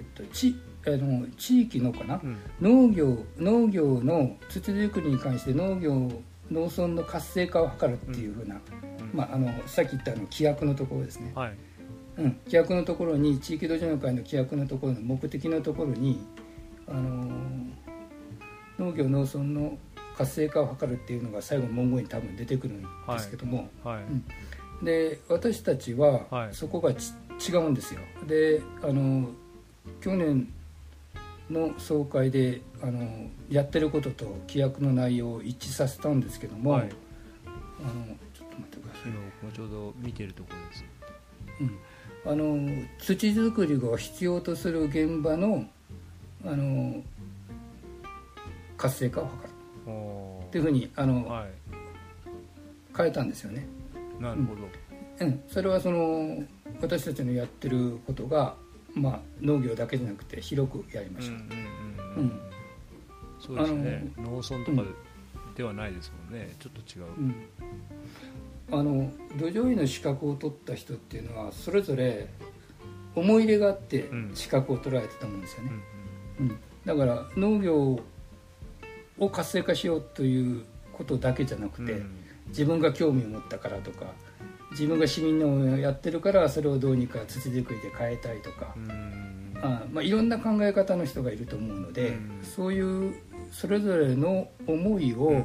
[0.00, 0.54] っと、ち
[0.86, 2.20] あの地域のかな？
[2.22, 2.38] うん。
[2.60, 5.92] 農業農業の土作りに関して農業
[6.50, 8.58] 農村の活性化を図るっていうふうな、う
[9.04, 9.10] ん。
[9.12, 11.54] まあ、あのさっき言ったあの規約のところですね、はい。
[12.18, 16.20] うん、規約のところに地域土壌の会の規約のところの目的のところに、
[16.86, 17.68] あのー
[18.78, 19.76] 農業農村の
[20.18, 22.88] 活性化を図るっていうのが最後の文言に多分出てくるんで
[23.20, 24.84] すけども、はい、うん。
[24.84, 26.54] で私たちははい。
[26.54, 27.12] そこがち、
[27.48, 28.00] 違うんですよ。
[28.26, 29.28] であの
[30.00, 30.52] 去年
[31.48, 36.82] の総会であのやってることと規約の内容を一致させたんですけども、はい。
[36.82, 39.12] あのちょっと待ってください。
[39.40, 40.84] 今ちょうど見てるところです。
[41.60, 45.64] うん、あの土作りが必要とする現場の
[46.44, 47.02] あの
[48.76, 49.47] 活性化を図
[50.46, 51.46] っていうふうにあの、は
[52.96, 53.66] 変えたんですよね、
[54.18, 54.62] いなるほど、
[55.20, 56.42] うん、それはその
[56.80, 58.54] 私たちのやってることが、
[58.94, 61.36] まあ、農業だけじゃなくて広くやりましょう、
[62.20, 62.40] うん
[63.40, 64.12] そうですね。
[64.18, 64.88] 農村とか
[65.56, 67.34] ではないですもんね、ちょっと違う、うん。
[68.70, 72.28] あの土壌医の資格を取った人っていうのはそれぞれ
[73.14, 74.30] 思い入れがあってうん。
[74.34, 75.70] 資格を取られてたもんですよね、
[76.40, 76.46] うん。
[76.46, 78.00] うん、だから農業
[79.18, 82.10] を活性化しようということだけじゃなくて、うん。
[82.48, 84.06] 自分が興味を持ったからとか
[84.70, 89.54] 自分が市民農をやってるからそれをどうにか土作りで変えたいとか、うん。
[89.62, 92.40] あまあ、いろんな考え方の人がいると思うので、うん。
[92.42, 93.14] そういう
[93.50, 95.44] それぞれの思いを、うん。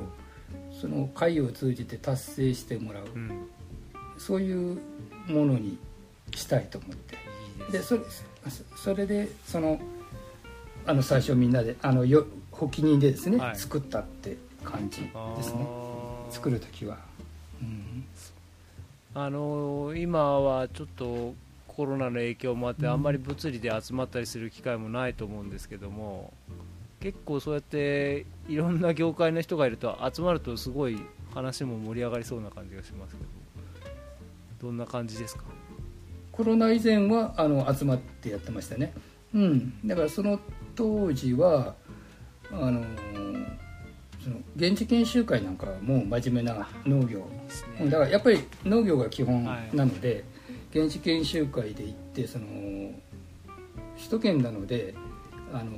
[0.71, 3.47] その会を通じて達成してもらう、うん。
[4.17, 4.79] そういう
[5.27, 5.77] ものに
[6.35, 7.15] したいと思って。
[7.65, 8.01] いいでそれ
[8.49, 9.79] そそれでその
[10.85, 12.25] あの最初みんなであのよ
[12.67, 13.55] 発起人でですね、はい。
[13.55, 15.07] 作ったって感じで
[15.43, 15.67] すね。
[16.29, 16.97] 作る時は、
[17.61, 18.05] うん。
[19.15, 21.33] あの今はちょっと
[21.67, 22.91] コロナの影響もあって、うん。
[22.91, 26.33] あんまり物理で集まったりする機会もないと思うんですけども
[26.99, 30.97] 結構そうやっていろんな業界の人がいると集まるとすごい
[31.33, 33.21] 話も盛り上がりそうな感じがしますけ
[34.61, 35.43] どどんな感じですか？
[36.31, 38.93] コロナ以前はあの集まってやってましたね。
[39.35, 39.73] うん。
[39.85, 40.39] だからその
[40.75, 41.75] 当時は
[42.51, 42.83] あの
[44.23, 50.23] その現地研修会なんかはもう真面目な農業ですうんだからやっぱり農業が基本はいなので、
[50.71, 52.45] 現地研修会で行ってその
[53.97, 54.93] 首都圏なので
[55.53, 55.71] あの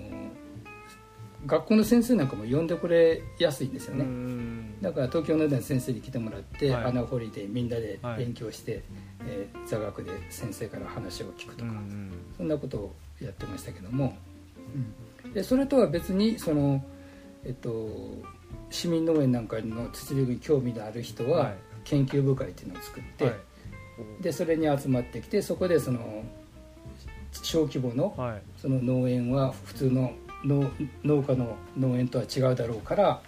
[1.46, 4.82] 学校の先生なんかも呼んでくれやすいんですよね、うん。
[4.82, 6.84] だから東京農大の先生に来てもらって、はい。
[6.86, 8.18] 穴掘りでみんなではい。
[8.18, 8.84] 勉強して、
[9.28, 12.12] えー座学で先生から話を聞くとか、うん。
[12.38, 14.18] そんなことをやってましたけども、
[14.74, 14.94] うん
[15.36, 16.82] でそれとは別にその、
[17.44, 17.90] えっと、
[18.70, 21.56] 市民農園なんかの土作りに興味のある人は、はい。
[21.84, 23.36] 研究部会っていうのを作って、はい。
[24.24, 26.24] でそれに集まってきてそこでその
[27.32, 28.42] 小規模のはい。
[28.58, 30.14] その農園は普通の
[30.46, 30.72] 農
[31.04, 33.22] 農家の農園とは違うだろうから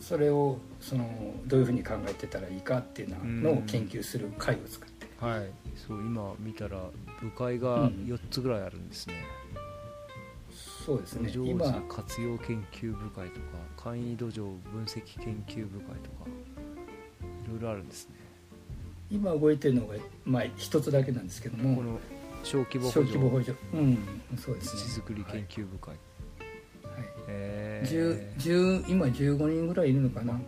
[0.00, 1.08] それをその
[1.46, 5.50] どういうふうに考えてたらいいかっていうのを研究する会を作って、はい。
[5.74, 6.78] そう今見たら
[7.20, 8.06] 部会がうん。
[8.06, 9.14] 4つぐらいあるんですね、
[10.88, 11.30] そうですね。
[11.34, 11.66] 今。
[11.66, 16.24] 地活用研究部会とか簡易土壌分析研究部会とか
[17.20, 18.14] いろいろあるんですね。
[19.10, 21.76] 今動いてるのがまあ一つだけなんですけども。
[21.76, 22.00] この
[22.42, 23.18] 小規模小補助。
[23.18, 23.54] 規模補助。
[23.74, 23.98] うん
[24.38, 24.82] そうですね。
[24.82, 25.98] 土作り研究部会、はい。
[27.28, 28.36] えー。
[28.38, 30.40] 10 10今15人ぐらいいるのかな。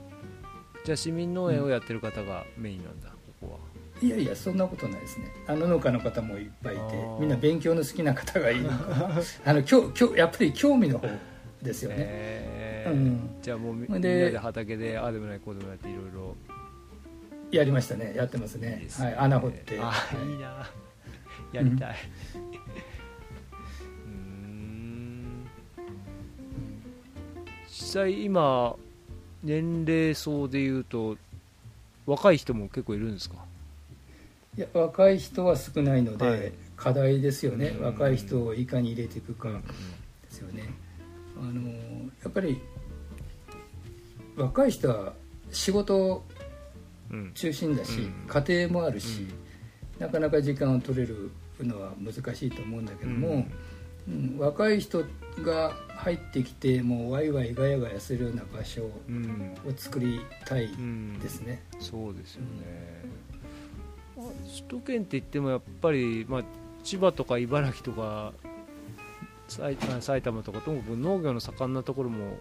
[0.86, 3.10] じゃあ市民農園をやってる方がメインなんだ、
[3.40, 3.60] ここ
[4.02, 5.30] いやいやそんなことないですね。
[5.46, 6.82] あの農家の方もいっぱいいて
[7.18, 9.10] みんな勉強の好きな方がいるのかな。
[9.44, 11.08] あのきょきょやっぱり興味の方
[11.62, 12.92] ですはよね、えー。
[12.92, 13.30] うん。
[13.42, 16.36] じゃあもうみみんでなで畑でああでもないこうでもないっていろいろ。
[17.50, 18.14] やりましたね。
[18.16, 18.86] やってますいいねね。
[18.96, 19.78] はい、穴掘って。
[19.80, 20.30] あはい。
[20.30, 20.70] いいな。
[21.52, 21.96] やりたい、
[24.06, 25.46] うん。
[27.68, 28.76] 実際今
[29.42, 31.16] 年齢層でいうと
[32.06, 33.49] 若い人も結構いるんですか？
[34.56, 36.52] いや若い人は少ないので、はい。
[36.76, 37.84] 課題ですよね、うん。
[37.84, 39.56] 若い人をいかに入れていくかで
[40.30, 40.72] すよね。
[41.38, 42.60] あのやっぱり
[44.36, 45.12] 若い人は
[45.50, 46.24] 仕事
[47.10, 47.32] うん。
[47.34, 48.26] 中心だし、うん。
[48.28, 49.26] 家庭もあるし、
[49.98, 51.30] なかなか時間を取れる
[51.60, 53.46] のは難しいと思うんだけども、
[54.08, 54.36] うん。
[54.38, 55.04] 若い人
[55.42, 59.56] が入ってきてもうワイワイガヤガヤするような場所をうん。
[59.76, 61.62] 作りたいうんですね。
[61.80, 62.46] そうですよね、
[63.04, 63.19] まあ
[64.50, 66.42] 首都圏って言ってもやっぱり、まあ、
[66.82, 68.32] 千葉とか茨城とか
[69.48, 72.36] 埼玉とかともかく農業の盛んなところも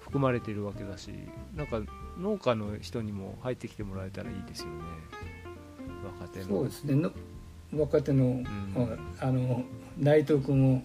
[0.00, 1.10] 含まれているわけだし
[1.56, 1.80] なんか
[2.20, 4.72] 農家の人にも入ってきてもらえたらいいですよね。
[6.20, 6.44] 若手の。
[6.46, 6.94] そうですね。
[6.94, 7.12] の
[7.80, 8.46] 若手の,、ん。
[9.18, 9.62] あの
[9.98, 10.82] 内藤君を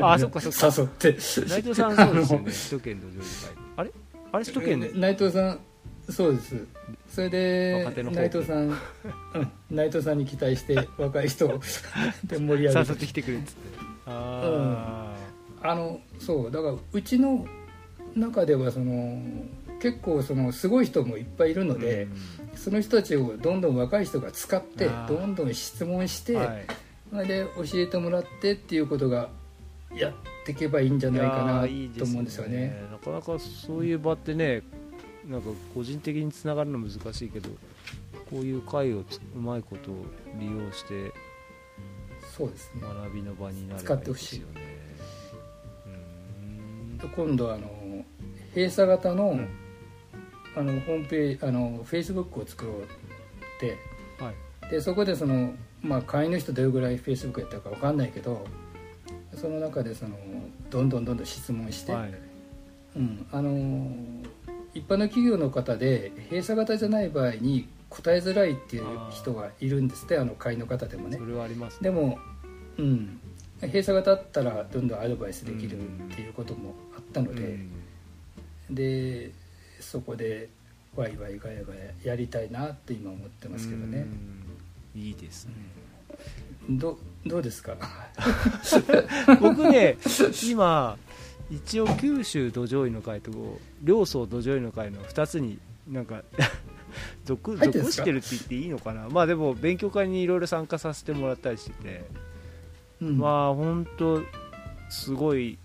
[0.00, 0.66] あそっかそっか。
[0.76, 1.12] 誘って。
[1.12, 2.44] 内藤さんそうですよね。
[2.44, 3.64] 首都圏土壌理会。
[3.76, 3.92] あれ？
[4.32, 4.80] あれ首都圏？
[4.80, 5.60] で内藤さん
[6.10, 6.66] そうです。
[7.08, 8.76] それで内藤さん、うん、
[9.70, 11.60] 内藤さんに期待して 若い人を
[12.24, 12.90] で盛り上げて。
[12.90, 13.78] 誘ってきてくれっつって。
[14.06, 15.14] あ
[15.62, 17.44] あのそうだからうちの
[18.14, 19.20] 中ではその
[19.80, 22.08] 結構そのすごい人もいっぱいいるあ、ので、
[22.54, 26.66] その人たちをどんどん若い人が使ってどんどん質問して、はい。
[27.10, 29.28] それで教えてもらってっていうことが
[29.94, 30.12] やっ
[30.44, 31.66] ていけばいいんじゃないかな
[31.98, 32.82] と思うんですよね。
[32.90, 34.62] なかなかそういう場ってね
[35.28, 37.50] なんか個人的につながるの難しいけど
[38.30, 40.04] こういう会をつうまいことを
[40.38, 41.12] 利用して
[42.36, 42.82] そうですね。
[42.82, 44.40] 学びの場になれ使ばいいってほしい。
[44.40, 44.60] ですよね
[47.00, 48.04] うーん今度あの
[48.54, 49.48] 閉鎖型の,、うん。
[50.54, 52.86] あのホームページあのフェイスブックを作ろうっ
[53.60, 53.76] て。
[54.22, 54.32] は
[54.68, 54.70] い。
[54.70, 58.44] でそこでその、まあ、会員の人どれぐらいフェイスブックやったか分かんないけど
[59.34, 60.16] その中でその
[60.70, 62.14] どんどんどんどん質問して、はい。
[62.96, 64.06] うん、あの
[64.76, 71.16] 一般の企業の方で閉鎖型じゃない場合に答えづらいっていう人がいるんですってあの会員の方でもね。
[71.16, 71.84] それはありますね。
[71.84, 72.18] でも、
[72.78, 73.18] うん、
[73.62, 77.42] 閉鎖型だったらどんどんアドバイスできるっていうこともあったので、
[78.68, 78.74] うん。
[78.74, 79.30] で
[79.80, 80.48] そこで
[80.94, 84.06] ワイワイガヤガヤやりたいなって今思ってますけどね、
[84.94, 85.00] うん。
[85.00, 85.52] いいですね。
[86.68, 87.76] どどうですか？
[89.40, 89.96] 僕ね
[90.44, 90.98] 今
[91.50, 93.30] 一応九州土壌医の会と
[93.82, 96.22] 両層土壌医の会の2つになんか
[97.24, 99.08] 属属してるって言っていいのかな？
[99.08, 102.04] まあでも勉強会にいろいろ参加させてもらったりしてて、
[103.00, 103.18] うん。
[103.18, 104.22] まあ本当
[104.88, 105.58] すごい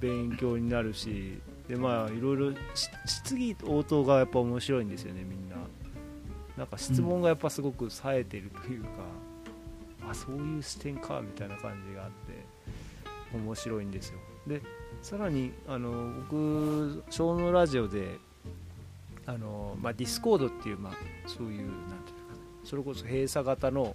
[0.00, 5.56] 勉強になるしでまあいろいろし質疑応答がやっぱ面白いんですよねみんな。
[6.56, 8.90] なんか質問がやっぱすごく冴えてるというか、
[10.08, 14.20] あそういう視点かみたいな感じがあって面白いんですよ。
[14.46, 14.62] で
[15.04, 18.16] さらにあの僕小のラジオで
[19.26, 20.94] あの、まあ、ディスコードっていう、まあ、
[21.28, 22.38] そういうなんていうかな。
[22.64, 23.94] それこそ閉鎖型の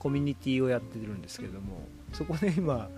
[0.00, 2.88] コミュニティをやってるんですけどもそこで 今、ま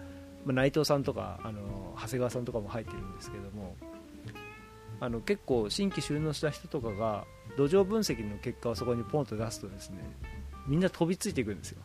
[0.49, 3.77] あ、内藤さんとかあの長谷川さんとかも入ってるんですけども
[4.99, 7.27] あの結構新規収納した人とかが
[7.59, 9.99] 土壌分析の結果をそこにポンと出すとですね
[10.67, 11.83] みんな飛びついていくんですよ。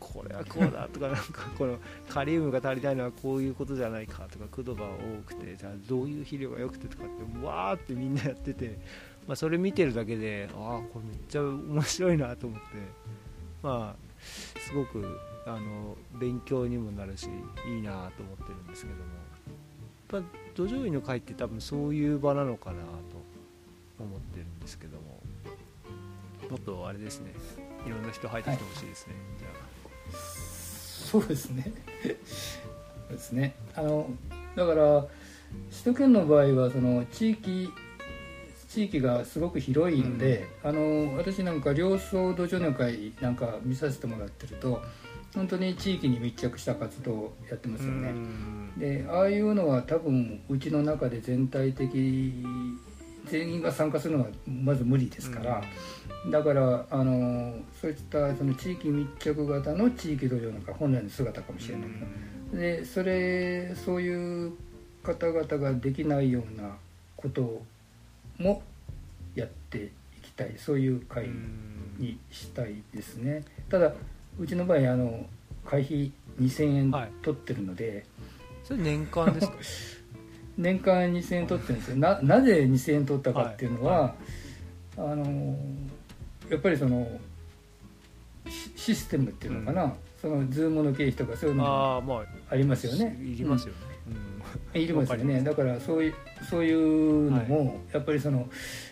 [0.00, 1.78] これはこうだとか なんかこの
[2.08, 8.78] カリウムが足りないのはこういうことじゃないかとか駆度が多くてじゃあどういう肥料が良くてとかってわーってみんなやってて、
[9.28, 12.66] まあ、それ見てるだけでああこれめっちゃ面白いなと思って
[13.62, 13.96] まあ
[14.58, 17.28] すごくあの勉強にもなるし
[17.66, 19.00] いいなと思ってるんですけども。
[20.12, 22.82] やっぱ土壌医の会って多分そういう場なのかなと
[24.00, 25.20] 思ってるんですけども。
[26.50, 27.32] もっとあれですね。
[27.86, 29.29] いろんな人入ってきてほしいですね、じゃ
[31.10, 31.72] そうですね。
[33.10, 33.56] ですね。
[33.74, 34.08] あの
[34.54, 35.06] だから
[35.70, 37.68] 首都圏の場合はその地域
[38.68, 44.80] 地域がすごく広いので、あの私なんか両層土壌の会なんか見させてもらってると
[45.34, 48.10] 本当に地域に密着した活動をやってますあよね。
[48.10, 48.78] うん。
[48.78, 52.44] でああいうのは多分うちの中で全体的
[53.26, 55.62] 全員が参加するのはまず無理ですから、
[56.28, 61.88] だからあのそういったその地域密着型の地域土壌なんか本来の姿かもしれない
[62.50, 64.52] けど、でそれそういう
[65.02, 66.76] 方々ができないような
[67.16, 67.62] こと
[68.38, 68.62] も
[69.34, 69.90] やってい
[70.20, 70.54] きたい。
[70.58, 71.28] そういう会
[71.98, 73.42] にしたいですね。
[73.70, 73.92] ただ
[74.38, 75.24] うちの場合あの
[75.64, 77.10] 会費2000円はい。
[77.22, 78.04] 取ってるので、
[78.64, 79.54] それ年間ですか？
[80.58, 81.96] 年間2000円取ってるんですよ。
[81.96, 84.14] ななぜ2000円取ったかっていうのは、
[84.98, 85.56] あの
[86.50, 87.08] やっぱりその
[88.46, 91.64] シシステムっていうのかな、そのズームの経費とかそういうの
[92.04, 93.16] もありますよね。
[93.22, 93.74] いりますよ
[94.74, 95.42] ね、いりますよね。
[95.42, 96.14] だからそういう
[96.48, 98.48] そういうのも、やっぱりその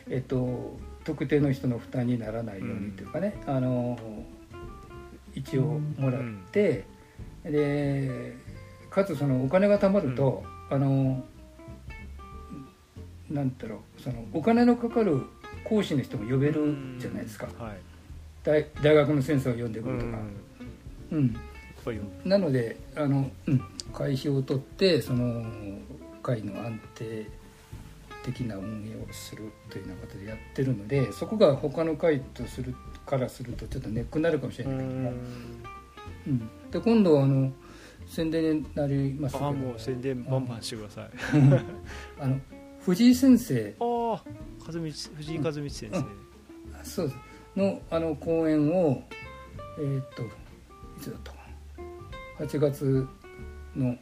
[0.09, 3.99] えっと特定の人の負担にならないようにというかね、あの
[5.35, 6.85] 一応もらって、
[7.45, 8.37] で
[8.91, 11.25] かつそのお金が貯まると、あの
[13.31, 15.23] なんだろうそのお金のかかる
[15.69, 17.77] 講師の人も呼べるじゃないですか、はい。
[18.45, 19.99] 大大学の先生を呼んでくうん。
[19.99, 20.19] るとか、
[21.13, 21.37] うん
[22.25, 23.59] なのであの、うん、
[23.95, 25.43] 会費を取ってその
[26.23, 27.27] 会の安定
[28.25, 32.75] 的な運営をするというような形でやってるのでそこが他の会とする
[33.07, 35.15] からするとちょっとネックになるかもしれうないけども、ん。
[36.27, 37.51] うん、で今度あの
[38.07, 41.11] 宣伝になりますけどああもう宣伝バンバンしてください。
[42.21, 42.39] あの
[42.85, 44.25] 藤井先生ああ
[44.69, 45.91] 和道藤井和道先生、
[46.85, 47.19] そうです。
[47.57, 49.03] のあの講演を
[49.79, 50.27] えーっとい
[51.01, 51.39] つだったか
[52.39, 53.09] な？8月
[53.75, 53.97] の。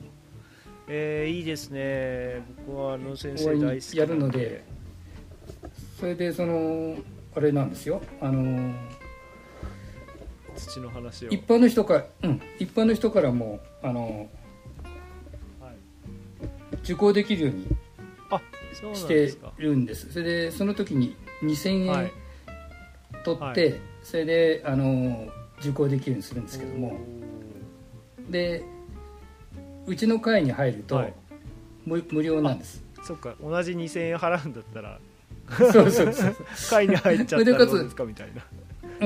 [0.88, 2.42] えー、いいですね。
[2.66, 4.64] 僕はあの先生大好きやるので
[6.00, 6.96] それでその
[7.36, 8.02] あれなんですよ。
[8.20, 8.74] あの
[10.56, 11.30] 土の話を。
[11.30, 14.28] 一般の人から、うん、一般の人からもあの
[15.60, 15.74] はい。
[16.82, 17.75] 受講できるように
[18.94, 20.12] してるんです。
[20.12, 22.12] それでその時に2000円はい。
[23.24, 25.26] 取って、はそれであの
[25.60, 26.98] 受講できるようにするんですけども。
[28.30, 28.62] で
[29.86, 31.14] うちの会に入ると、はい。
[31.84, 32.84] 無無料なんです。
[33.02, 33.34] そっか。
[33.40, 34.98] 同じ2000円払うんだったら。
[35.58, 36.36] そうそうそう
[36.70, 38.42] 会に入っちゃったらどうですかみたいな。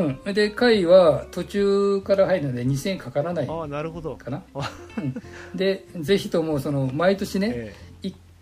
[0.02, 0.34] うん。
[0.34, 4.16] で会は途中から入るので2000円かからないああなるほど。
[4.16, 5.14] かなあ、うん。
[5.54, 7.89] でぜひともその毎年ね、えい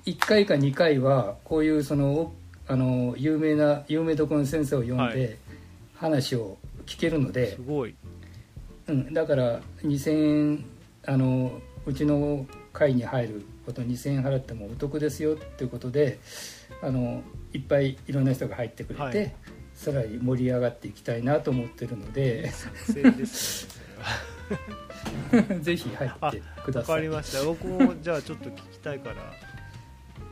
[0.09, 2.33] 1回か2回はこういうそのお
[2.67, 5.17] あの有名な有名どころの先生を呼んはい。
[5.17, 5.39] で
[5.95, 6.57] 話を
[6.87, 7.95] 聞けるのえで、すごい。
[8.87, 10.65] うん、だから2000円
[11.07, 16.19] あのうちの会に入ること2000円払ってもお得ですよっていうことで
[16.83, 19.35] あのいっぱいいろんな人が入ってくれて、はい。
[19.75, 22.51] さらに盛り上がっていきたいなと思ってるので
[25.61, 26.97] ぜひ入ってくだわさい。
[26.97, 27.45] かりました。
[27.45, 29.17] 僕もじゃあちょっと聞きたいから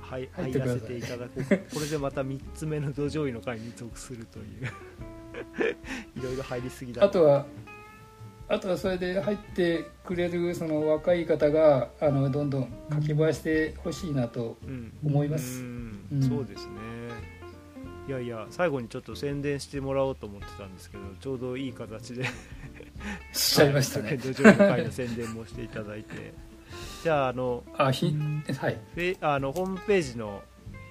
[0.09, 1.45] はい入らせていただこう
[1.75, 4.45] これでまた3つ目の土壌医の会に属するという。
[6.17, 7.47] いろいろ入りすぎだあとは
[8.49, 14.93] あとはそれで入ってくれるその若い方があのどんどん書き回してほしいなとうん。
[15.05, 15.61] 思います。
[15.61, 16.01] うん。
[16.13, 16.23] うん。
[16.23, 16.73] そうですね。
[18.09, 22.25] いやいや最後にちょっと宣伝してもらおうと思ってたんですけどちょうどいい形で。
[23.35, 24.17] しちゃいましたね。
[24.17, 26.33] 土壌医の会の宣伝もしていただいて
[27.03, 28.15] じゃああのあひ
[28.59, 28.79] はい。
[29.21, 30.43] あのホームページの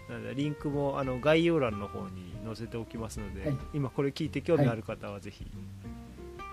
[0.09, 3.57] なんだリンクもあの概要欄の方に載せておきますので、はい。
[3.73, 5.45] 今これ聞いて興味ある方はぜひ、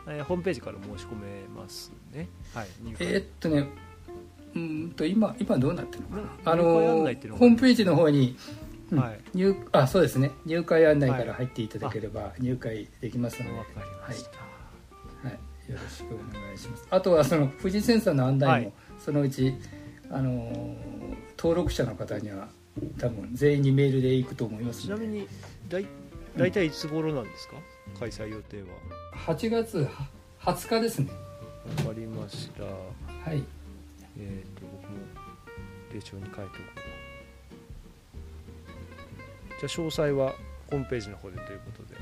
[0.08, 2.28] えーホームページから申し込めますね。
[2.54, 2.66] はい。
[2.98, 3.68] えーっとね
[4.54, 6.22] うーんと今今どうなってるのかな？
[6.22, 8.36] なあのホームページの方に、
[8.90, 9.20] うんはい。
[9.32, 10.32] 入あそうですね。
[10.44, 14.38] 入会案内から入っていただければ入会できますので、わかりました、
[15.28, 15.34] は
[15.68, 16.86] い、よろしくお願いします。
[16.90, 18.72] あとはその富士センサーの案内も、はい
[19.04, 19.54] そのうち
[20.10, 20.92] あのー
[21.42, 22.46] 登録者の方には
[22.98, 25.26] 多分全員にメールで行くと思いますちなみに
[25.68, 25.86] だい
[26.36, 27.56] 大体いつ頃なんですか、
[27.98, 28.68] 開催予定は。
[29.26, 30.08] 8月は
[30.40, 31.10] 20日ですね。
[31.84, 32.62] わかりました。
[32.64, 32.70] は
[33.34, 33.44] い。
[34.18, 34.98] えっ、と僕も
[35.92, 36.50] 手帳に書いておこ
[39.56, 39.60] う。
[39.60, 40.32] じゃあ詳細は
[40.70, 42.00] ホームページの方でということで。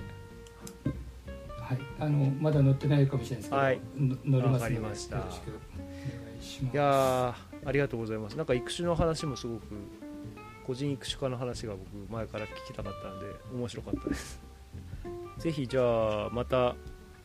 [1.60, 1.78] はい。
[1.98, 3.80] あのまだ載ってないかもしれないですけど、はい。
[3.96, 5.16] の載りますのでわかりました。
[5.16, 5.50] よろしく
[6.40, 6.74] します。
[6.74, 8.36] いやーありがとうございます。
[8.36, 9.62] なんか育種の話もすごく
[10.66, 14.40] 個人育種家の話が僕前から聞きたかったので面白かったです。
[15.38, 16.76] ぜひじゃあまた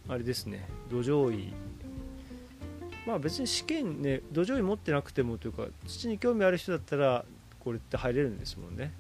[0.07, 1.53] あれですね土壌医
[3.05, 7.25] まあ別に試験ね土壌医持ってなくてもというか土に興味ある人だったら
[7.59, 8.93] これって入れるんですもんね。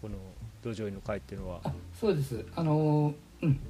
[0.00, 0.16] この
[0.62, 1.60] 土壌医の会っていうのは。
[1.64, 2.44] あそうです。
[2.54, 3.60] あのーうん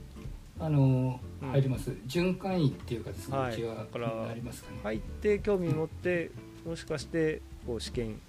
[0.61, 1.91] あの入ります。
[2.07, 4.35] 循環医っていうかですね、はいうちはだから
[4.83, 6.31] 入って興味持って
[6.67, 8.21] もしかしてこう試験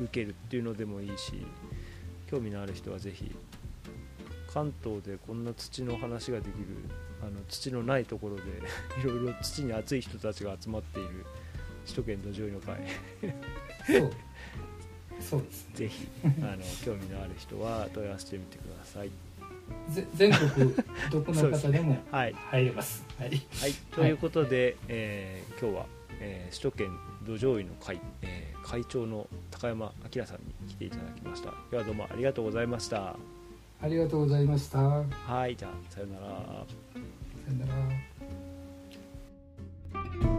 [0.00, 1.46] 受けるっていうのでもいいし
[2.30, 3.34] 興味のある人はぜひ
[4.52, 6.66] 関東でこんな土の話ができる
[7.22, 8.42] あの土のないところで
[9.00, 11.26] いろいろ土に熱い人たちが集まっている
[11.84, 12.76] 首都圏土壌医の会。
[13.86, 14.12] そう。
[15.20, 15.74] そうですね。
[15.74, 19.10] ぜひあの興味のある人は問い合わせてみてください。
[20.14, 20.74] 全国
[21.10, 22.98] どこの方でも 入れます。
[22.98, 25.86] すね、はい、はい、ということで、はい、えー、今日は、
[26.20, 26.90] えー、首都圏
[27.26, 31.50] 土壌医の会、えー、会長の高山明さんに来ていただきました。
[31.50, 33.16] 今日はどうもありがとうございました。
[33.80, 34.78] ありがとうございました。
[34.78, 36.26] はい、じゃあさよなら。
[36.26, 36.34] さ
[37.48, 37.66] よな
[40.32, 40.37] ら。